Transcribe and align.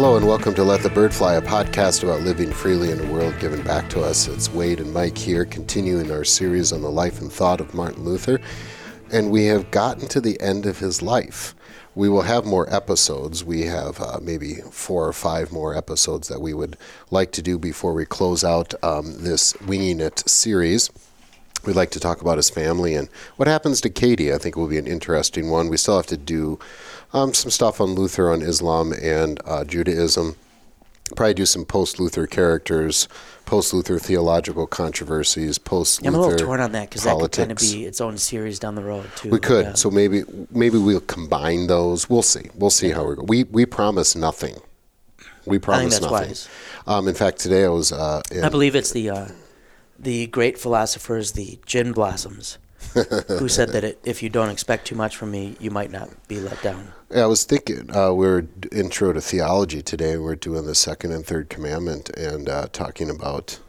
Hello 0.00 0.16
and 0.16 0.26
welcome 0.26 0.54
to 0.54 0.64
Let 0.64 0.82
the 0.82 0.88
Bird 0.88 1.12
Fly, 1.12 1.34
a 1.34 1.42
podcast 1.42 2.02
about 2.02 2.22
living 2.22 2.50
freely 2.50 2.90
in 2.90 3.00
a 3.00 3.12
world 3.12 3.38
given 3.38 3.62
back 3.62 3.90
to 3.90 4.00
us. 4.00 4.28
It's 4.28 4.50
Wade 4.50 4.80
and 4.80 4.94
Mike 4.94 5.18
here, 5.18 5.44
continuing 5.44 6.10
our 6.10 6.24
series 6.24 6.72
on 6.72 6.80
the 6.80 6.90
life 6.90 7.20
and 7.20 7.30
thought 7.30 7.60
of 7.60 7.74
Martin 7.74 8.02
Luther. 8.02 8.40
And 9.12 9.30
we 9.30 9.44
have 9.44 9.70
gotten 9.70 10.08
to 10.08 10.18
the 10.18 10.40
end 10.40 10.64
of 10.64 10.78
his 10.78 11.02
life. 11.02 11.54
We 11.94 12.08
will 12.08 12.22
have 12.22 12.46
more 12.46 12.74
episodes. 12.74 13.44
We 13.44 13.64
have 13.64 14.00
uh, 14.00 14.20
maybe 14.22 14.62
four 14.70 15.06
or 15.06 15.12
five 15.12 15.52
more 15.52 15.76
episodes 15.76 16.28
that 16.28 16.40
we 16.40 16.54
would 16.54 16.78
like 17.10 17.30
to 17.32 17.42
do 17.42 17.58
before 17.58 17.92
we 17.92 18.06
close 18.06 18.42
out 18.42 18.72
um, 18.82 19.22
this 19.22 19.54
Winging 19.60 20.00
It 20.00 20.26
series. 20.26 20.88
We'd 21.64 21.76
like 21.76 21.90
to 21.90 22.00
talk 22.00 22.20
about 22.20 22.38
his 22.38 22.50
family 22.50 22.94
and 22.94 23.08
what 23.36 23.48
happens 23.48 23.80
to 23.82 23.90
Katie. 23.90 24.32
I 24.32 24.38
think 24.38 24.56
will 24.56 24.66
be 24.66 24.78
an 24.78 24.86
interesting 24.86 25.50
one. 25.50 25.68
We 25.68 25.76
still 25.76 25.96
have 25.96 26.06
to 26.06 26.16
do 26.16 26.58
um, 27.12 27.34
some 27.34 27.50
stuff 27.50 27.80
on 27.80 27.90
Luther, 27.94 28.30
on 28.30 28.42
Islam, 28.42 28.92
and 28.92 29.40
uh, 29.44 29.64
Judaism. 29.64 30.36
Probably 31.16 31.34
do 31.34 31.46
some 31.46 31.64
post 31.64 31.98
Luther 31.98 32.26
characters, 32.28 33.08
post 33.44 33.74
Luther 33.74 33.98
theological 33.98 34.68
controversies, 34.68 35.58
post 35.58 36.02
Luther. 36.02 36.08
I'm 36.08 36.14
a 36.14 36.24
little 36.24 36.46
torn 36.46 36.60
on 36.60 36.70
that 36.72 36.88
because 36.88 37.02
that 37.02 37.18
could 37.18 37.32
kind 37.32 37.50
of 37.50 37.58
be 37.58 37.84
its 37.84 38.00
own 38.00 38.16
series 38.16 38.60
down 38.60 38.76
the 38.76 38.84
road 38.84 39.10
too. 39.16 39.30
We 39.30 39.40
could. 39.40 39.64
Yeah. 39.64 39.72
So 39.74 39.90
maybe 39.90 40.22
maybe 40.52 40.78
we'll 40.78 41.00
combine 41.00 41.66
those. 41.66 42.08
We'll 42.08 42.22
see. 42.22 42.48
We'll 42.54 42.70
see 42.70 42.90
how 42.90 43.04
we 43.04 43.16
go. 43.16 43.22
We 43.24 43.44
we 43.44 43.66
promise 43.66 44.14
nothing. 44.14 44.56
We 45.46 45.58
promise 45.58 46.00
nothing. 46.00 46.36
Um, 46.86 47.08
in 47.08 47.14
fact, 47.14 47.38
today 47.38 47.64
I 47.64 47.68
was. 47.68 47.90
Uh, 47.90 48.22
in, 48.30 48.44
I 48.44 48.48
believe 48.48 48.76
it's 48.76 48.92
the 48.92 49.10
uh, 49.10 49.28
the 50.00 50.26
great 50.28 50.58
philosophers, 50.58 51.32
the 51.32 51.58
gin 51.66 51.92
blossoms, 51.92 52.58
who 52.94 53.48
said 53.48 53.70
that 53.70 53.84
it, 53.84 54.00
if 54.04 54.22
you 54.22 54.28
don't 54.28 54.48
expect 54.48 54.86
too 54.86 54.94
much 54.94 55.16
from 55.16 55.30
me, 55.30 55.56
you 55.60 55.70
might 55.70 55.90
not 55.90 56.10
be 56.28 56.40
let 56.40 56.60
down. 56.62 56.92
Yeah, 57.10 57.24
I 57.24 57.26
was 57.26 57.44
thinking 57.44 57.94
uh, 57.94 58.12
we 58.12 58.26
are 58.26 58.48
intro 58.72 59.12
to 59.12 59.20
theology 59.20 59.82
today. 59.82 60.16
We're 60.16 60.36
doing 60.36 60.66
the 60.66 60.74
second 60.74 61.12
and 61.12 61.24
third 61.24 61.50
commandment 61.50 62.08
and 62.10 62.48
uh, 62.48 62.68
talking 62.72 63.10
about 63.10 63.60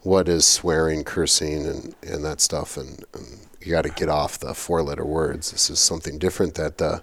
what 0.00 0.28
is 0.28 0.46
swearing, 0.46 1.04
cursing, 1.04 1.66
and, 1.66 1.94
and 2.02 2.24
that 2.24 2.40
stuff. 2.40 2.76
And, 2.76 3.04
and 3.14 3.46
you 3.60 3.70
got 3.70 3.82
to 3.82 3.90
get 3.90 4.08
off 4.08 4.38
the 4.38 4.54
four 4.54 4.82
letter 4.82 5.04
words. 5.04 5.52
This 5.52 5.70
is 5.70 5.78
something 5.78 6.18
different 6.18 6.54
that 6.54 6.80
uh, 6.80 7.00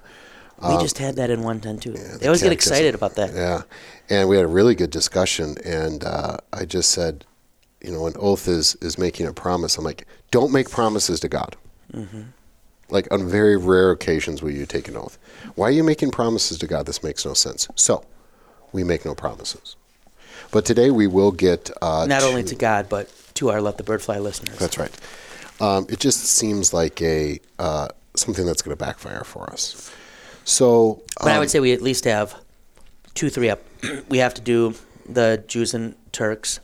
we 0.61 0.77
just 0.81 0.97
had 0.97 1.16
that 1.16 1.30
in 1.30 1.42
110 1.42 1.80
too. 1.80 1.97
the 1.97 2.17
they 2.17 2.27
always 2.27 2.44
get 2.44 2.52
excited 2.52 2.94
about 2.94 3.16
that. 3.16 3.33
Yeah, 3.33 3.61
and 4.09 4.27
we 4.27 4.36
had 4.36 4.45
a 4.45 4.50
really 4.50 4.75
good 4.75 4.89
discussion, 4.89 5.55
and 5.64 6.03
uh, 6.03 6.38
I 6.52 6.66
just 6.66 6.92
said, 6.92 7.25
you 7.81 7.91
know, 7.91 8.08
an 8.08 8.13
oath 8.19 8.47
is 8.47 8.75
is 8.81 8.97
making 8.97 9.27
a 9.27 9.33
promise. 9.33 9.77
I'm 9.77 9.85
like, 9.85 10.05
don't 10.31 10.52
make 10.52 10.69
promises 10.69 11.19
to 11.22 11.30
God. 11.30 11.55
Like 12.89 13.11
on 13.11 13.27
very 13.27 13.55
rare 13.55 13.91
occasions 13.91 14.41
will 14.41 14.52
you 14.52 14.66
take 14.66 14.88
an 14.88 14.97
oath. 14.97 15.17
Why 15.55 15.67
are 15.67 15.71
you 15.71 15.83
making 15.83 16.11
promises 16.11 16.58
to 16.59 16.67
God? 16.67 16.86
This 16.86 17.03
makes 17.03 17.25
no 17.25 17.33
sense. 17.33 17.67
So, 17.75 18.03
we 18.71 18.83
make 18.83 19.05
no 19.05 19.13
promises. 19.13 19.75
But 20.52 20.66
today 20.66 20.89
we 20.89 21.08
will 21.08 21.31
get 21.31 21.69
uh, 21.81 22.05
Not 22.08 22.23
only 22.23 22.44
to 22.44 22.55
God, 22.55 22.89
but 22.89 23.11
to 23.36 23.49
our 23.49 23.61
Let 23.61 23.77
the 23.77 23.83
Bird 23.83 24.02
Fly 24.02 24.17
listeners. 24.19 24.58
That's 24.58 24.77
right. 24.77 24.95
Um, 25.61 25.86
it 25.89 25.99
just 25.99 26.23
seems 26.23 26.73
like 26.73 27.02
a 27.02 27.39
uh, 27.59 27.89
something 28.15 28.45
that's 28.45 28.61
going 28.61 28.75
to 28.75 28.83
backfire 28.83 29.23
for 29.23 29.49
us. 29.52 29.92
So, 30.43 31.04
But 31.17 31.30
I 31.30 31.33
um, 31.33 31.39
would 31.39 31.49
say 31.49 31.59
we 31.59 31.73
at 31.73 31.81
least 31.81 32.05
have 32.05 32.36
two, 33.14 33.30
three 33.30 33.49
up. 33.49 33.61
we 34.09 34.17
have 34.20 34.33
to 34.36 34.42
do 34.42 34.73
the 35.08 35.43
Jews 35.48 35.73
and 35.73 35.95
Turks. 36.11 36.59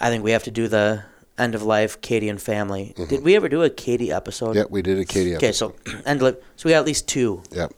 I 0.00 0.08
think 0.10 0.24
we 0.24 0.30
have 0.32 0.44
to 0.44 0.50
do 0.50 0.66
the 0.68 1.04
end 1.38 1.54
of 1.54 1.62
life, 1.62 2.00
Katie 2.02 2.28
and 2.28 2.40
family. 2.40 2.92
Did 3.08 3.22
we 3.24 3.34
ever 3.34 3.48
do 3.48 3.62
a 3.62 3.70
Katie 3.70 4.12
episode? 4.12 4.48
Mm-hmm. 4.50 4.58
yeah, 4.58 4.64
we 4.68 4.82
did 4.82 4.98
a 4.98 5.06
Katie 5.06 5.34
Okay, 5.36 5.46
episode. 5.48 5.74
so 5.86 5.98
end 6.06 6.20
of 6.20 6.34
life. 6.34 6.44
So 6.56 6.68
we 6.68 6.72
got 6.72 6.80
at 6.80 6.86
least 6.86 7.08
two. 7.08 7.42
Yeah, 7.50 7.68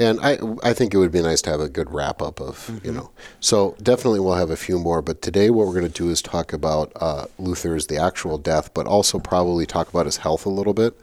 and 0.00 0.18
I 0.20 0.38
I 0.64 0.72
think 0.72 0.92
it 0.94 0.98
would 0.98 1.12
be 1.12 1.22
nice 1.22 1.40
to 1.42 1.50
have 1.50 1.60
a 1.60 1.68
good 1.68 1.92
wrap 1.92 2.20
up 2.20 2.40
of 2.40 2.68
you 2.68 2.90
Mm-hmm. 2.90 2.96
know. 2.96 3.10
So 3.38 3.76
definitely 3.80 4.18
we'll 4.18 4.34
have 4.34 4.50
a 4.50 4.56
few 4.56 4.78
more, 4.80 5.00
but 5.00 5.22
today 5.22 5.48
what 5.50 5.66
we're 5.68 5.74
going 5.78 5.86
to 5.92 6.02
do 6.02 6.10
is 6.10 6.20
talk 6.22 6.52
about 6.52 6.90
uh, 6.96 7.26
Luther's 7.38 7.86
the 7.86 7.98
actual 7.98 8.36
death, 8.36 8.74
but 8.74 8.86
also 8.86 9.20
probably 9.20 9.64
talk 9.66 9.88
about 9.88 10.06
his 10.06 10.16
health 10.18 10.44
a 10.46 10.50
little 10.50 10.74
bit, 10.74 10.98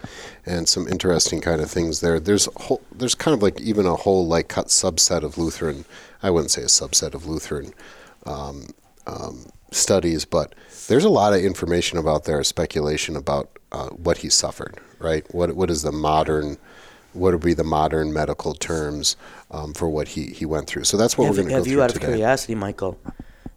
and 0.45 0.67
some 0.67 0.87
interesting 0.89 1.39
kind 1.39 1.61
of 1.61 1.71
things 1.71 2.01
there. 2.01 2.19
There's 2.19 2.49
whole, 2.57 2.81
there's 2.93 3.15
kind 3.15 3.33
of 3.35 3.41
like 3.41 3.61
even 3.61 3.85
a 3.85 3.95
whole 3.95 4.27
like 4.27 4.49
cut 4.49 4.67
subset 4.67 5.23
of 5.23 5.37
Lutheran. 5.37 5.85
I 6.21 6.29
wouldn't 6.29 6.51
say 6.51 6.61
a 6.63 6.65
subset 6.65 7.13
of 7.13 7.25
Lutheran 7.25 7.73
um, 8.25 8.67
um, 9.07 9.45
studies, 9.71 10.25
but 10.25 10.53
there's 10.87 11.05
a 11.05 11.09
lot 11.09 11.33
of 11.33 11.43
information 11.43 11.97
about 11.97 12.25
there, 12.25 12.43
speculation 12.43 13.15
about 13.15 13.57
uh, 13.71 13.89
what 13.89 14.17
he 14.17 14.29
suffered, 14.29 14.79
right? 14.99 15.25
What 15.33 15.55
what 15.55 15.69
is 15.69 15.81
the 15.81 15.91
modern, 15.91 16.57
what 17.13 17.33
would 17.33 17.41
be 17.41 17.53
the 17.53 17.63
modern 17.63 18.13
medical 18.13 18.53
terms 18.53 19.15
um, 19.49 19.73
for 19.73 19.89
what 19.89 20.09
he, 20.09 20.27
he 20.27 20.45
went 20.45 20.67
through? 20.67 20.83
So 20.83 20.97
that's 20.97 21.17
what 21.17 21.25
have 21.25 21.37
we're 21.37 21.43
going 21.43 21.47
to 21.47 21.51
go 21.51 21.55
have 21.57 21.63
through 21.63 21.73
you, 21.73 21.81
out 21.81 21.95
of 21.95 22.01
curiosity, 22.01 22.55
Michael, 22.55 22.99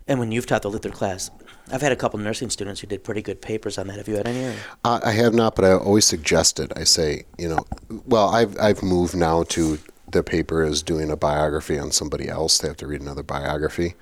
and 0.06 0.18
when 0.18 0.30
you've 0.32 0.46
taught 0.46 0.62
the 0.62 0.70
Luther 0.70 0.90
class, 0.90 1.30
I've 1.72 1.82
had 1.82 1.92
a 1.92 1.96
couple 1.96 2.18
nursing 2.20 2.50
students 2.50 2.80
who 2.80 2.86
did 2.86 3.02
pretty 3.02 3.22
good 3.22 3.40
papers 3.40 3.78
on 3.78 3.88
that. 3.88 3.96
Have 3.96 4.08
you 4.08 4.16
had 4.16 4.28
any? 4.28 4.54
Uh, 4.84 5.00
I 5.04 5.12
have 5.12 5.34
not, 5.34 5.56
but 5.56 5.64
I 5.64 5.72
always 5.72 6.04
suggested. 6.04 6.72
I 6.76 6.84
say, 6.84 7.24
you 7.38 7.48
know, 7.48 7.66
well, 8.06 8.28
I've 8.28 8.56
I've 8.60 8.82
moved 8.82 9.16
now 9.16 9.44
to 9.44 9.78
the 10.10 10.22
paper 10.22 10.62
is 10.62 10.82
doing 10.82 11.10
a 11.10 11.16
biography 11.16 11.78
on 11.78 11.90
somebody 11.90 12.28
else. 12.28 12.58
They 12.58 12.68
have 12.68 12.76
to 12.78 12.86
read 12.86 13.00
another 13.00 13.22
biography. 13.22 13.94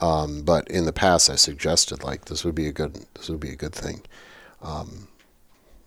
Um, 0.00 0.42
but 0.42 0.68
in 0.68 0.86
the 0.86 0.92
past, 0.92 1.28
I 1.30 1.36
suggested 1.36 2.02
like 2.02 2.26
this 2.26 2.44
would 2.44 2.54
be 2.54 2.66
a 2.66 2.72
good 2.72 3.06
this 3.14 3.28
would 3.28 3.40
be 3.40 3.50
a 3.50 3.56
good 3.56 3.74
thing. 3.74 4.02
Um, 4.62 5.08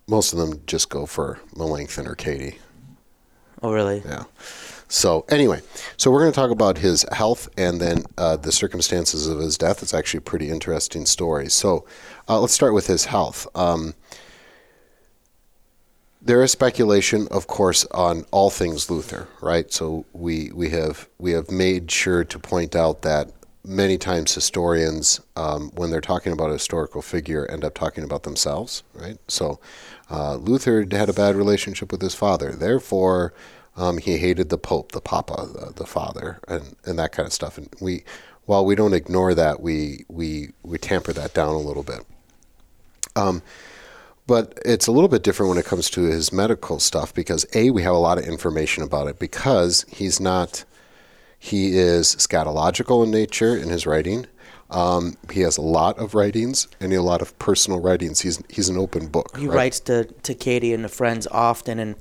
most 0.07 0.33
of 0.33 0.39
them 0.39 0.61
just 0.67 0.89
go 0.89 1.05
for 1.05 1.39
Melanchthon 1.55 2.07
or 2.07 2.15
Katie. 2.15 2.59
Oh, 3.61 3.71
really? 3.71 4.03
Yeah. 4.05 4.25
So 4.89 5.25
anyway, 5.29 5.61
so 5.97 6.11
we're 6.11 6.19
going 6.19 6.31
to 6.31 6.35
talk 6.35 6.51
about 6.51 6.77
his 6.77 7.05
health 7.11 7.49
and 7.57 7.79
then 7.79 8.03
uh, 8.17 8.35
the 8.35 8.51
circumstances 8.51 9.27
of 9.27 9.39
his 9.39 9.57
death. 9.57 9.81
It's 9.81 9.93
actually 9.93 10.19
a 10.19 10.21
pretty 10.21 10.49
interesting 10.49 11.05
story. 11.05 11.49
So 11.49 11.85
uh, 12.27 12.39
let's 12.39 12.53
start 12.53 12.73
with 12.73 12.87
his 12.87 13.05
health. 13.05 13.47
Um, 13.55 13.95
there 16.21 16.43
is 16.43 16.51
speculation, 16.51 17.27
of 17.31 17.47
course, 17.47 17.85
on 17.85 18.25
all 18.31 18.49
things 18.49 18.91
Luther, 18.91 19.27
right? 19.41 19.71
So 19.71 20.05
we 20.13 20.51
we 20.53 20.69
have 20.69 21.09
we 21.17 21.31
have 21.31 21.49
made 21.49 21.89
sure 21.89 22.23
to 22.23 22.39
point 22.39 22.75
out 22.75 23.01
that 23.01 23.31
many 23.65 23.97
times 23.97 24.33
historians, 24.33 25.21
um, 25.35 25.71
when 25.75 25.89
they're 25.89 26.01
talking 26.01 26.33
about 26.33 26.49
a 26.49 26.53
historical 26.53 27.01
figure, 27.01 27.49
end 27.49 27.63
up 27.63 27.73
talking 27.73 28.03
about 28.03 28.23
themselves, 28.23 28.83
right? 28.93 29.17
So 29.27 29.59
uh, 30.11 30.35
Luther 30.35 30.85
had 30.91 31.09
a 31.09 31.13
bad 31.13 31.35
relationship 31.35 31.91
with 31.91 32.01
his 32.01 32.15
father, 32.15 32.51
therefore 32.51 33.33
um, 33.75 33.97
he 33.97 34.17
hated 34.17 34.49
the 34.49 34.57
Pope, 34.57 34.91
the 34.91 35.01
Papa, 35.01 35.47
the, 35.53 35.73
the 35.73 35.85
father, 35.85 36.39
and, 36.47 36.75
and 36.85 36.99
that 36.99 37.11
kind 37.11 37.25
of 37.25 37.33
stuff. 37.33 37.57
And 37.57 37.69
we, 37.79 38.03
while 38.45 38.65
we 38.65 38.75
don't 38.75 38.93
ignore 38.93 39.33
that, 39.33 39.61
we 39.61 40.05
we 40.09 40.51
we 40.63 40.77
tamper 40.77 41.13
that 41.13 41.33
down 41.33 41.55
a 41.55 41.59
little 41.59 41.83
bit. 41.83 42.01
Um, 43.15 43.41
but 44.27 44.57
it's 44.65 44.87
a 44.87 44.91
little 44.91 45.09
bit 45.09 45.23
different 45.23 45.49
when 45.49 45.57
it 45.57 45.65
comes 45.65 45.89
to 45.91 46.03
his 46.03 46.31
medical 46.31 46.79
stuff 46.79 47.13
because 47.13 47.45
a 47.53 47.71
we 47.71 47.83
have 47.83 47.95
a 47.95 47.99
lot 47.99 48.17
of 48.17 48.25
information 48.25 48.83
about 48.83 49.07
it 49.07 49.19
because 49.19 49.85
he's 49.89 50.19
not 50.19 50.65
he 51.43 51.77
is 51.77 52.15
scatological 52.15 53.03
in 53.03 53.11
nature 53.11 53.57
in 53.57 53.67
his 53.67 53.85
writing. 53.85 54.27
Um, 54.69 55.17
he 55.29 55.41
has 55.41 55.57
a 55.57 55.61
lot 55.61 55.99
of 55.99 56.15
writings 56.15 56.69
and 56.79 56.93
a 56.93 57.01
lot 57.01 57.21
of 57.21 57.37
personal 57.37 57.81
writings. 57.81 58.21
He's 58.21 58.41
he's 58.49 58.69
an 58.69 58.77
open 58.77 59.07
book. 59.07 59.35
He 59.35 59.47
right? 59.47 59.55
writes 59.55 59.81
to, 59.81 60.05
to 60.05 60.33
Katie 60.35 60.73
and 60.73 60.83
to 60.83 60.89
friends 60.89 61.27
often, 61.27 61.79
and 61.79 61.95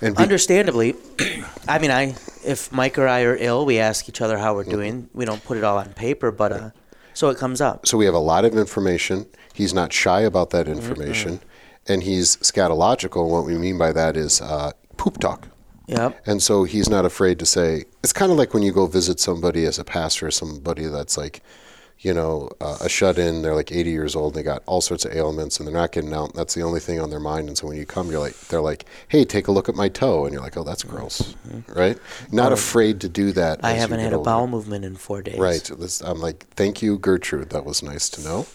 and 0.00 0.16
be- 0.16 0.22
understandably, 0.22 0.94
I 1.68 1.78
mean, 1.78 1.90
I 1.90 2.14
if 2.46 2.72
Mike 2.72 2.96
or 2.96 3.06
I 3.06 3.24
are 3.24 3.36
ill, 3.38 3.66
we 3.66 3.78
ask 3.78 4.08
each 4.08 4.22
other 4.22 4.38
how 4.38 4.54
we're 4.54 4.64
doing. 4.64 5.10
We 5.12 5.26
don't 5.26 5.44
put 5.44 5.58
it 5.58 5.64
all 5.64 5.76
on 5.76 5.92
paper, 5.92 6.32
but 6.32 6.52
uh, 6.52 6.70
so 7.12 7.28
it 7.28 7.36
comes 7.36 7.60
up. 7.60 7.86
so 7.86 7.98
we 7.98 8.06
have 8.06 8.14
a 8.14 8.26
lot 8.32 8.46
of 8.46 8.56
information. 8.56 9.26
He's 9.52 9.74
not 9.74 9.92
shy 9.92 10.22
about 10.22 10.48
that 10.50 10.66
information, 10.66 11.40
and 11.86 12.02
he's 12.02 12.38
scatological. 12.38 13.28
What 13.28 13.44
we 13.44 13.58
mean 13.58 13.76
by 13.76 13.92
that 13.92 14.16
is 14.16 14.40
uh, 14.40 14.70
poop 14.96 15.18
talk. 15.18 15.48
Yep. 15.86 16.26
And 16.26 16.42
so 16.42 16.64
he's 16.64 16.88
not 16.88 17.04
afraid 17.04 17.38
to 17.38 17.46
say, 17.46 17.84
it's 18.02 18.12
kind 18.12 18.32
of 18.32 18.38
like 18.38 18.54
when 18.54 18.62
you 18.62 18.72
go 18.72 18.86
visit 18.86 19.20
somebody 19.20 19.64
as 19.64 19.78
a 19.78 19.84
pastor, 19.84 20.30
somebody 20.30 20.86
that's 20.86 21.16
like, 21.16 21.42
you 22.00 22.12
know, 22.12 22.50
uh, 22.60 22.76
a 22.82 22.88
shut 22.88 23.18
in, 23.18 23.40
they're 23.42 23.54
like 23.54 23.72
80 23.72 23.90
years 23.90 24.14
old, 24.14 24.34
and 24.34 24.40
they 24.40 24.44
got 24.44 24.62
all 24.66 24.80
sorts 24.80 25.04
of 25.04 25.12
ailments, 25.14 25.58
and 25.58 25.66
they're 25.66 25.74
not 25.74 25.92
getting 25.92 26.12
out. 26.12 26.34
That's 26.34 26.54
the 26.54 26.62
only 26.62 26.80
thing 26.80 27.00
on 27.00 27.08
their 27.08 27.20
mind. 27.20 27.48
And 27.48 27.56
so 27.56 27.68
when 27.68 27.76
you 27.76 27.86
come, 27.86 28.10
you're 28.10 28.20
like, 28.20 28.38
they're 28.48 28.60
like, 28.60 28.84
hey, 29.08 29.24
take 29.24 29.48
a 29.48 29.52
look 29.52 29.68
at 29.68 29.74
my 29.74 29.88
toe. 29.88 30.26
And 30.26 30.32
you're 30.32 30.42
like, 30.42 30.56
oh, 30.56 30.64
that's 30.64 30.82
gross. 30.82 31.34
Right? 31.68 31.98
Not 32.30 32.52
afraid 32.52 33.00
to 33.00 33.08
do 33.08 33.32
that. 33.32 33.60
I 33.62 33.72
haven't 33.72 34.00
had 34.00 34.12
a 34.12 34.18
bowel 34.18 34.46
movement 34.46 34.84
in 34.84 34.96
four 34.96 35.22
days. 35.22 35.38
Right. 35.38 35.70
I'm 36.04 36.20
like, 36.20 36.46
thank 36.50 36.82
you, 36.82 36.98
Gertrude. 36.98 37.50
That 37.50 37.64
was 37.64 37.82
nice 37.82 38.10
to 38.10 38.22
know. 38.22 38.46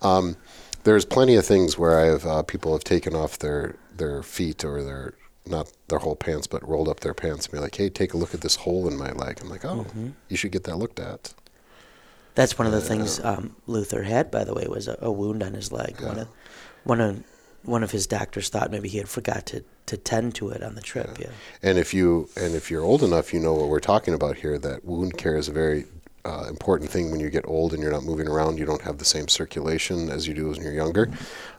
Um, 0.00 0.36
there's 0.84 1.04
plenty 1.04 1.34
of 1.34 1.44
things 1.44 1.76
where 1.76 2.00
I 2.00 2.06
have 2.06 2.24
uh, 2.24 2.42
people 2.42 2.72
have 2.72 2.84
taken 2.84 3.14
off 3.14 3.38
their 3.38 3.76
their 3.94 4.22
feet 4.22 4.64
or 4.64 4.82
their 4.82 5.14
not 5.50 5.72
their 5.88 5.98
whole 5.98 6.16
pants, 6.16 6.46
but 6.46 6.66
rolled 6.68 6.88
up 6.88 7.00
their 7.00 7.14
pants 7.14 7.46
and 7.46 7.52
be 7.52 7.58
like, 7.58 7.74
hey, 7.74 7.88
take 7.88 8.14
a 8.14 8.16
look 8.16 8.34
at 8.34 8.40
this 8.40 8.56
hole 8.56 8.88
in 8.88 8.96
my 8.96 9.12
leg. 9.12 9.40
I'm 9.40 9.48
like, 9.48 9.64
oh, 9.64 9.86
you 10.28 10.36
should 10.36 10.52
get 10.52 10.64
that 10.64 10.76
looked 10.76 11.00
at. 11.00 11.34
That's 12.34 12.58
one 12.58 12.66
of 12.66 12.72
the 12.72 12.80
things 12.80 13.18
um, 13.20 13.56
Luther 13.66 14.04
had, 14.04 14.30
by 14.30 14.44
the 14.44 14.54
way, 14.54 14.66
was 14.68 14.86
a, 14.86 14.96
a 15.00 15.10
wound 15.10 15.42
on 15.42 15.54
his 15.54 15.72
leg. 15.72 16.00
One 16.00 16.18
of 16.18 16.28
one 16.84 17.00
of 17.00 17.24
one 17.64 17.82
of 17.82 17.90
his 17.90 18.06
doctors 18.06 18.48
thought 18.48 18.70
maybe 18.70 18.88
he 18.88 18.98
had 18.98 19.08
forgot 19.08 19.44
to, 19.46 19.64
to 19.86 19.96
tend 19.96 20.34
to 20.36 20.50
it 20.50 20.62
on 20.62 20.74
the 20.74 20.80
trip. 20.80 21.18
Yeah. 21.20 21.30
And 21.62 21.78
if 21.78 21.92
you 21.92 22.28
and 22.36 22.54
if 22.54 22.70
you're 22.70 22.84
old 22.84 23.02
enough, 23.02 23.34
you 23.34 23.40
know 23.40 23.54
what 23.54 23.68
we're 23.68 23.80
talking 23.80 24.14
about 24.14 24.36
here. 24.36 24.58
That 24.58 24.84
wound 24.84 25.18
care 25.18 25.36
is 25.36 25.48
a 25.48 25.52
very 25.52 25.86
uh, 26.28 26.46
important 26.48 26.90
thing 26.90 27.10
when 27.10 27.20
you 27.20 27.30
get 27.30 27.44
old 27.46 27.72
and 27.72 27.82
you're 27.82 27.92
not 27.92 28.04
moving 28.04 28.28
around. 28.28 28.58
You 28.58 28.66
don't 28.66 28.82
have 28.82 28.98
the 28.98 29.04
same 29.04 29.28
circulation 29.28 30.10
as 30.10 30.28
you 30.28 30.34
do 30.34 30.48
when 30.48 30.60
you're 30.62 30.74
younger. 30.74 31.10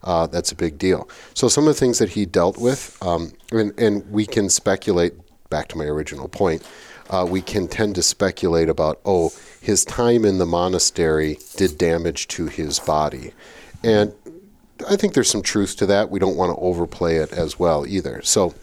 Uh, 0.04 0.28
that's 0.28 0.52
a 0.52 0.56
big 0.56 0.78
deal. 0.78 1.10
So 1.34 1.48
some 1.48 1.68
of 1.68 1.74
the 1.74 1.80
things 1.80 1.98
that 1.98 2.10
he 2.10 2.26
dealt 2.26 2.58
with, 2.58 2.98
um, 3.02 3.34
and, 3.52 3.78
and 3.80 4.10
we 4.12 4.26
can 4.26 4.50
speculate. 4.50 5.14
Back 5.50 5.68
to 5.70 5.78
my 5.80 5.86
original 5.86 6.28
point, 6.28 6.64
uh, 7.10 7.26
we 7.28 7.42
can 7.42 7.68
tend 7.68 7.96
to 7.96 8.04
speculate 8.04 8.70
about 8.70 9.00
oh, 9.04 9.32
his 9.60 9.84
time 9.84 10.24
in 10.24 10.38
the 10.38 10.46
monastery 10.46 11.40
did 11.56 11.76
damage 11.76 12.28
to 12.28 12.46
his 12.46 12.78
body, 12.78 13.34
and 13.84 14.14
I 14.88 14.96
think 14.96 15.16
there's 15.16 15.32
some 15.32 15.42
truth 15.42 15.76
to 15.78 15.88
that. 15.88 16.12
We 16.12 16.20
don't 16.20 16.36
want 16.36 16.56
to 16.56 16.62
overplay 16.62 17.16
it 17.16 17.32
as 17.32 17.58
well 17.58 17.88
either. 17.88 18.22
So. 18.22 18.54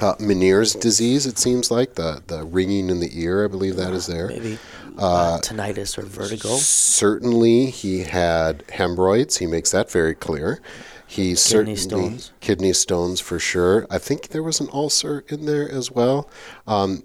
Uh, 0.00 0.16
Meniere's 0.18 0.74
disease, 0.74 1.24
it 1.24 1.38
seems 1.38 1.70
like 1.70 1.94
the 1.94 2.20
the 2.26 2.44
ringing 2.44 2.90
in 2.90 2.98
the 2.98 3.22
ear, 3.22 3.44
I 3.44 3.46
believe 3.46 3.76
that 3.76 3.92
is 3.92 4.08
there. 4.08 4.26
Maybe 4.26 4.58
uh, 4.98 5.38
tinnitus 5.40 5.98
or 5.98 6.02
vertigo. 6.02 6.48
Certainly, 6.56 7.66
he 7.70 8.00
had 8.04 8.64
hemorrhoids. 8.70 9.38
He 9.38 9.46
makes 9.46 9.70
that 9.72 9.90
very 9.90 10.14
clear. 10.14 10.60
He 11.06 11.34
certainly 11.34 11.76
stones. 11.76 12.32
kidney 12.40 12.72
stones 12.72 13.20
for 13.20 13.38
sure. 13.38 13.86
I 13.90 13.98
think 13.98 14.28
there 14.28 14.42
was 14.42 14.60
an 14.60 14.68
ulcer 14.72 15.24
in 15.28 15.46
there 15.46 15.70
as 15.70 15.90
well. 15.90 16.28
Um, 16.66 17.04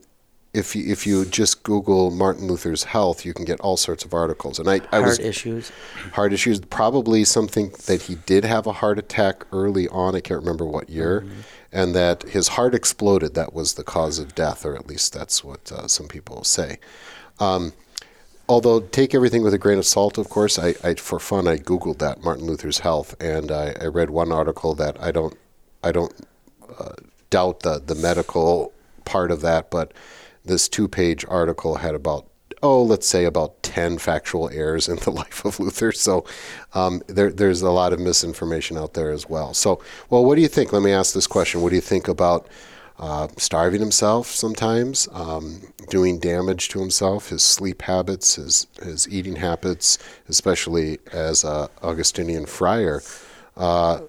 if 0.52 0.76
you, 0.76 0.92
if 0.92 1.06
you 1.06 1.26
just 1.26 1.62
Google 1.62 2.10
Martin 2.10 2.48
Luther's 2.48 2.86
health, 2.86 3.24
you 3.24 3.34
can 3.36 3.46
get 3.46 3.60
all 3.60 3.78
sorts 3.78 4.04
of 4.04 4.14
articles. 4.14 4.58
And 4.58 4.68
I, 4.68 4.76
I 4.92 4.98
Heart 4.98 5.06
was 5.06 5.20
issues. 5.20 5.72
heart 6.14 6.34
issues. 6.34 6.60
Probably 6.60 7.24
something 7.24 7.72
that 7.86 8.04
he 8.04 8.16
did 8.16 8.46
have 8.46 8.66
a 8.66 8.74
heart 8.74 8.98
attack 8.98 9.46
early 9.52 9.88
on. 9.90 10.16
I 10.16 10.22
can't 10.22 10.40
remember 10.40 10.66
what 10.66 10.90
year, 10.90 11.24
and 11.72 11.94
that 11.94 12.24
his 12.24 12.50
heart 12.50 12.74
exploded. 12.74 13.36
That 13.36 13.54
was 13.54 13.76
the 13.76 13.84
cause 13.84 14.18
of 14.18 14.34
death, 14.34 14.66
or 14.66 14.76
at 14.76 14.88
least 14.88 15.14
that's 15.14 15.44
what 15.44 15.72
uh, 15.72 15.88
some 15.88 16.08
people 16.08 16.44
say. 16.44 16.80
Um, 17.40 17.74
although 18.48 18.82
take 18.82 19.14
everything 19.14 19.44
with 19.44 19.54
a 19.54 19.58
grain 19.58 19.78
of 19.78 19.86
salt, 19.86 20.18
of 20.18 20.30
course. 20.30 20.60
I, 20.60 20.76
I 20.84 20.96
for 20.96 21.20
fun 21.20 21.48
I 21.48 21.58
googled 21.58 22.00
that 22.00 22.24
Martin 22.24 22.46
Luther's 22.46 22.80
health, 22.80 23.16
and 23.22 23.52
I, 23.52 23.76
I 23.80 23.86
read 23.86 24.10
one 24.10 24.32
article 24.32 24.74
that 24.76 25.02
I 25.02 25.12
don't 25.12 25.38
I 25.84 25.92
don't 25.92 26.14
uh, 26.78 26.94
doubt 27.30 27.62
the 27.62 27.80
the 27.80 27.96
medical 27.96 28.74
part 29.06 29.32
of 29.32 29.42
that, 29.42 29.70
but 29.70 29.94
this 30.46 30.68
two 30.68 30.88
page 30.88 31.26
article 31.28 31.76
had 31.76 31.96
about 31.96 32.26
oh 32.62 32.82
let's 32.82 33.08
say 33.08 33.24
about 33.24 33.62
10 33.64 33.98
factual 34.00 34.50
errors 34.50 34.90
in 34.90 34.98
the 34.98 35.12
life 35.22 35.46
of 35.46 35.60
luther. 35.60 35.92
So 35.92 36.26
um, 36.74 37.02
there, 37.08 37.32
there's 37.32 37.62
a 37.62 37.70
lot 37.70 37.94
of 37.94 38.00
misinformation 38.00 38.78
out 38.78 38.94
there 38.96 39.12
as 39.12 39.30
well. 39.30 39.54
So 39.54 39.82
well 40.10 40.26
what 40.26 40.36
do 40.36 40.42
you 40.42 40.48
think? 40.48 40.74
Let 40.74 40.82
me 40.82 40.92
ask 40.92 41.14
this 41.14 41.28
question. 41.28 41.62
What 41.62 41.70
do 41.70 41.76
you 41.76 41.82
think 41.82 42.08
about 42.08 42.48
uh, 43.00 43.28
starving 43.38 43.80
himself 43.80 44.28
sometimes 44.28 45.08
um, 45.14 45.62
doing 45.90 46.20
damage 46.20 46.68
to 46.70 46.80
himself 46.80 47.30
his 47.30 47.42
sleep 47.42 47.82
habits 47.84 48.36
his, 48.36 48.68
his 48.84 49.08
eating 49.10 49.38
habits 49.38 49.98
especially 50.28 51.00
as 51.14 51.44
a 51.44 51.70
augustinian 51.82 52.46
friar 52.46 53.02
uh, 53.58 54.02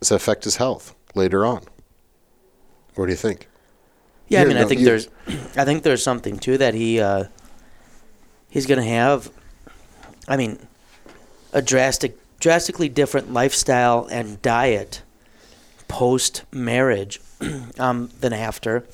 does 0.00 0.10
affect 0.10 0.44
his 0.44 0.56
health 0.56 0.94
later 1.14 1.44
on 1.46 1.62
what 2.94 3.06
do 3.06 3.12
you 3.12 3.16
think 3.16 3.48
Yeah, 4.28 4.42
I 4.42 4.44
mean, 4.44 4.56
I 4.56 4.64
think 4.64 4.80
you- 4.80 4.86
there's, 4.86 5.08
I 5.56 5.64
think 5.64 5.82
there's 5.82 6.02
something 6.02 6.38
to 6.40 6.58
that. 6.58 6.74
He, 6.74 7.00
uh, 7.00 7.24
he's 8.50 8.66
gonna 8.66 8.84
have, 8.84 9.30
I 10.28 10.36
mean, 10.36 10.58
a 11.52 11.60
drastic, 11.62 12.16
drastically 12.40 12.88
different 12.88 13.32
lifestyle 13.32 14.06
and 14.10 14.40
diet 14.42 15.02
post 15.88 16.44
marriage 16.52 17.20
um, 17.78 18.10
than 18.20 18.32
after. 18.32 18.84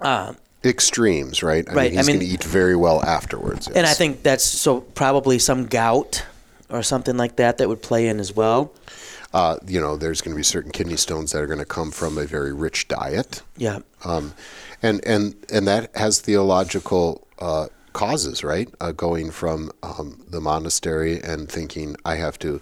Uh, 0.00 0.34
extremes, 0.64 1.42
right? 1.42 1.68
I 1.68 1.72
Right, 1.74 1.90
mean, 1.92 1.98
I 2.00 2.02
mean- 2.02 2.16
going 2.16 2.26
to 2.28 2.34
eat 2.34 2.44
very 2.44 2.76
well 2.76 3.02
afterwards. 3.04 3.68
And 3.68 3.86
I 3.86 3.94
think 3.94 4.22
that's 4.22 4.44
so 4.44 4.80
probably 4.80 5.38
some 5.38 5.66
gout 5.66 6.24
or 6.68 6.82
something 6.82 7.16
like 7.16 7.36
that 7.36 7.58
that 7.58 7.68
would 7.68 7.82
play 7.82 8.08
in 8.08 8.20
as 8.20 8.34
well. 8.34 8.72
uh, 9.32 9.56
you 9.66 9.80
know, 9.80 9.96
there's 9.96 10.20
going 10.20 10.34
to 10.34 10.36
be 10.36 10.42
certain 10.42 10.72
kidney 10.72 10.96
stones 10.96 11.30
that 11.32 11.40
are 11.40 11.46
going 11.46 11.58
to 11.60 11.64
come 11.64 11.90
from 11.92 12.18
a 12.18 12.24
very 12.26 12.52
rich 12.52 12.88
diet, 12.88 13.42
Yeah. 13.56 13.78
um, 14.04 14.34
and 14.82 15.00
and 15.06 15.34
and 15.52 15.68
that 15.68 15.94
has 15.94 16.20
theological 16.20 17.26
uh, 17.38 17.68
causes, 17.92 18.42
right? 18.42 18.68
Uh, 18.80 18.90
going 18.90 19.30
from 19.30 19.70
um, 19.84 20.20
the 20.28 20.40
monastery 20.40 21.20
and 21.22 21.48
thinking 21.48 21.94
I 22.04 22.16
have 22.16 22.38
to 22.40 22.60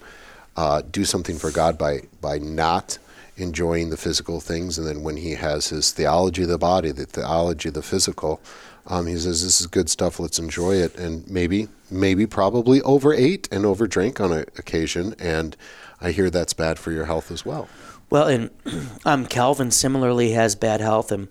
uh, 0.59 0.83
do 0.91 1.05
something 1.07 1.39
for 1.39 1.51
God 1.51 1.79
by 1.79 2.03
by 2.21 2.37
not 2.39 2.99
enjoying 3.39 3.91
the 3.91 3.97
physical 3.97 4.41
things, 4.41 4.79
and 4.79 4.87
then 4.87 5.03
when 5.03 5.17
he 5.17 5.33
has 5.33 5.69
his 5.69 5.93
theology 5.93 6.43
of 6.43 6.49
the 6.49 6.59
body, 6.59 6.91
the 6.91 7.07
theology 7.07 7.69
of 7.69 7.75
the 7.75 7.83
physical. 7.83 8.41
Um, 8.87 9.07
he 9.07 9.15
says, 9.17 9.45
"This 9.45 9.61
is 9.61 9.67
good 9.67 9.91
stuff. 9.91 10.19
Let's 10.19 10.39
enjoy 10.39 10.77
it." 10.77 10.97
And 10.97 11.29
maybe, 11.29 11.69
maybe, 11.91 12.27
probably 12.27 12.81
overate 12.83 13.49
and 13.53 13.65
overdrank 13.65 14.21
on 14.21 14.33
a 14.33 14.41
occasion. 14.57 15.15
And 15.19 15.57
I 16.01 16.13
hear 16.13 16.31
that's 16.31 16.53
bad 16.55 16.79
for 16.79 16.91
your 16.91 17.05
health 17.05 17.31
as 17.31 17.45
well. 17.45 17.69
Well, 18.11 18.27
and 18.27 18.51
um, 19.05 19.27
Calvin 19.27 19.71
similarly 19.71 20.33
has 20.33 20.55
bad 20.55 20.81
health, 20.81 21.13
and 21.13 21.29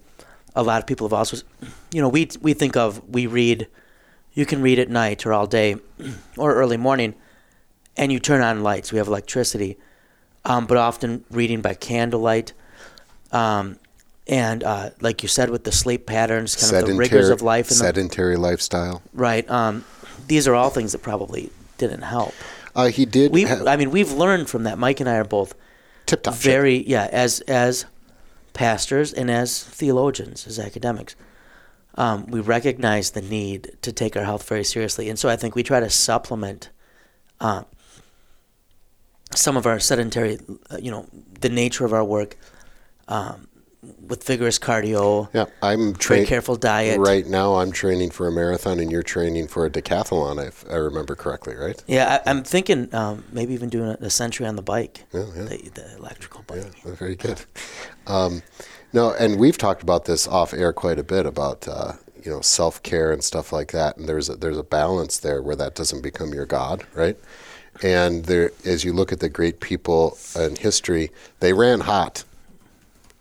a 0.56 0.64
lot 0.64 0.80
of 0.80 0.88
people 0.88 1.08
have 1.08 1.14
also, 1.14 1.38
you 1.92 2.02
know, 2.02 2.10
we 2.10 2.30
we 2.42 2.54
think 2.54 2.76
of 2.76 3.02
we 3.10 3.28
read, 3.28 3.68
you 4.34 4.46
can 4.46 4.62
read 4.62 4.80
at 4.80 4.90
night 4.90 5.26
or 5.26 5.34
all 5.34 5.48
day, 5.48 5.78
or 6.38 6.56
early 6.56 6.78
morning, 6.78 7.16
and 7.96 8.12
you 8.12 8.20
turn 8.20 8.42
on 8.42 8.64
lights. 8.64 8.92
We 8.92 8.98
have 8.98 9.08
electricity, 9.08 9.78
um, 10.48 10.66
but 10.66 10.78
often 10.78 11.24
reading 11.30 11.62
by 11.62 11.76
candlelight, 11.76 12.54
um, 13.32 13.78
and 14.28 14.64
uh, 14.64 14.90
like 15.00 15.22
you 15.22 15.30
said, 15.30 15.50
with 15.50 15.64
the 15.64 15.72
sleep 15.72 16.06
patterns, 16.08 16.56
kind 16.56 16.84
of 16.84 16.90
the 16.90 16.98
rigors 16.98 17.30
of 17.30 17.42
life, 17.42 17.68
and 17.68 17.80
the, 17.80 17.86
sedentary 17.86 18.36
lifestyle. 18.36 19.04
right. 19.14 19.48
Um, 19.50 19.86
these 20.28 20.48
are 20.48 20.56
all 20.56 20.70
things 20.70 20.92
that 20.92 21.02
probably 21.04 21.52
didn't 21.78 22.02
help. 22.02 22.34
Uh, 22.76 22.88
he 22.88 23.06
did 23.06 23.32
We, 23.32 23.44
have 23.44 23.66
I 23.68 23.76
mean, 23.76 23.92
we've 23.92 24.12
learned 24.12 24.50
from 24.50 24.64
that. 24.64 24.78
Mike 24.78 25.00
and 25.00 25.08
I 25.08 25.16
are 25.16 25.24
both 25.24 25.54
tip 26.08 26.24
top 26.24 26.34
very 26.34 26.88
yeah 26.88 27.08
as 27.12 27.42
as 27.42 27.86
pastors 28.54 29.14
and 29.14 29.30
as 29.30 29.64
theologians 29.64 30.48
as 30.48 30.58
academics 30.58 31.16
um, 31.96 32.26
we 32.28 32.40
recognize 32.40 33.12
the 33.12 33.22
need 33.22 33.76
to 33.82 33.92
take 33.92 34.18
our 34.18 34.24
health 34.24 34.48
very 34.48 34.64
seriously 34.64 35.10
and 35.10 35.20
so 35.20 35.30
i 35.30 35.36
think 35.36 35.54
we 35.54 35.62
try 35.62 35.80
to 35.80 35.90
supplement 35.90 36.70
uh, 37.40 37.64
some 39.38 39.58
of 39.58 39.66
our 39.66 39.80
sedentary 39.80 40.40
uh, 40.70 40.78
you 40.78 40.92
know 40.92 41.06
the 41.40 41.50
nature 41.50 41.86
of 41.86 41.94
our 41.94 42.04
work 42.04 42.38
um, 43.08 43.48
with 44.08 44.24
vigorous 44.26 44.60
cardio 44.60 45.30
Yeah, 45.34 45.46
I'm 45.62 45.94
very 45.94 46.26
careful 46.26 46.56
diet 46.56 47.00
Right 47.00 47.26
now, 47.26 47.56
I'm 47.56 47.72
training 47.72 48.10
for 48.10 48.28
a 48.28 48.32
marathon, 48.32 48.80
and 48.80 48.92
you're 48.92 49.04
training 49.04 49.48
for 49.48 49.66
a 49.66 49.70
decathlon. 49.70 50.46
If 50.46 50.66
I 50.70 50.76
remember 50.76 51.16
correctly, 51.16 51.56
right? 51.56 51.82
yeah 51.88 52.22
I, 52.26 52.30
i'm 52.30 52.44
thinking 52.44 52.94
um, 52.94 53.24
maybe 53.32 53.54
even 53.54 53.70
doing 53.70 53.90
a, 53.90 53.98
a 54.02 54.10
century 54.10 54.46
on 54.46 54.56
the 54.56 54.62
bike 54.62 55.06
Yeah, 55.14 55.26
yeah. 55.36 55.44
The, 55.44 55.70
the 55.74 55.96
electrical 55.98 56.44
bike 56.48 56.66
Yeah, 56.86 56.94
very 56.96 57.16
good. 57.16 57.46
Um, 58.08 58.42
no, 58.94 59.14
and 59.14 59.38
we've 59.38 59.58
talked 59.58 59.84
about 59.84 60.06
this 60.06 60.28
off 60.28 60.54
air 60.54 60.74
quite 60.74 60.98
a 60.98 61.04
bit 61.04 61.26
about 61.26 61.68
uh, 61.68 61.94
you 62.24 62.32
know 62.32 62.42
self 62.42 62.82
care 62.84 63.12
and 63.12 63.24
stuff 63.24 63.52
like 63.54 63.72
that. 63.72 63.98
And 63.98 64.08
there's 64.08 64.30
a, 64.30 64.36
there's 64.36 64.58
a 64.58 64.64
balance 64.64 65.18
there 65.20 65.42
where 65.42 65.56
that 65.56 65.76
doesn't 65.76 66.02
become 66.02 66.34
your 66.34 66.46
god, 66.46 66.86
right? 66.94 67.18
And 67.84 68.26
there, 68.26 68.52
as 68.66 68.84
you 68.84 68.94
look 68.94 69.12
at 69.12 69.20
the 69.20 69.30
great 69.30 69.60
people 69.60 70.18
in 70.36 70.56
history, 70.56 71.12
they 71.40 71.54
ran 71.54 71.82
hot, 71.82 72.24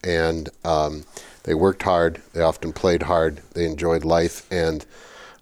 and 0.03 0.49
um, 0.65 1.05
they 1.43 1.55
worked 1.55 1.83
hard. 1.83 2.23
They 2.33 2.43
often 2.43 2.73
played 2.73 3.03
hard. 3.03 3.43
They 3.53 3.67
enjoyed 3.67 4.05
life, 4.05 4.51
and 4.51 4.87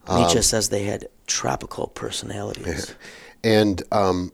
nietzsche 0.09 0.43
says 0.43 0.69
they 0.69 0.85
had 0.85 1.09
tropical 1.27 1.87
personalities 1.89 2.95
And 3.45 3.83
um, 3.93 4.33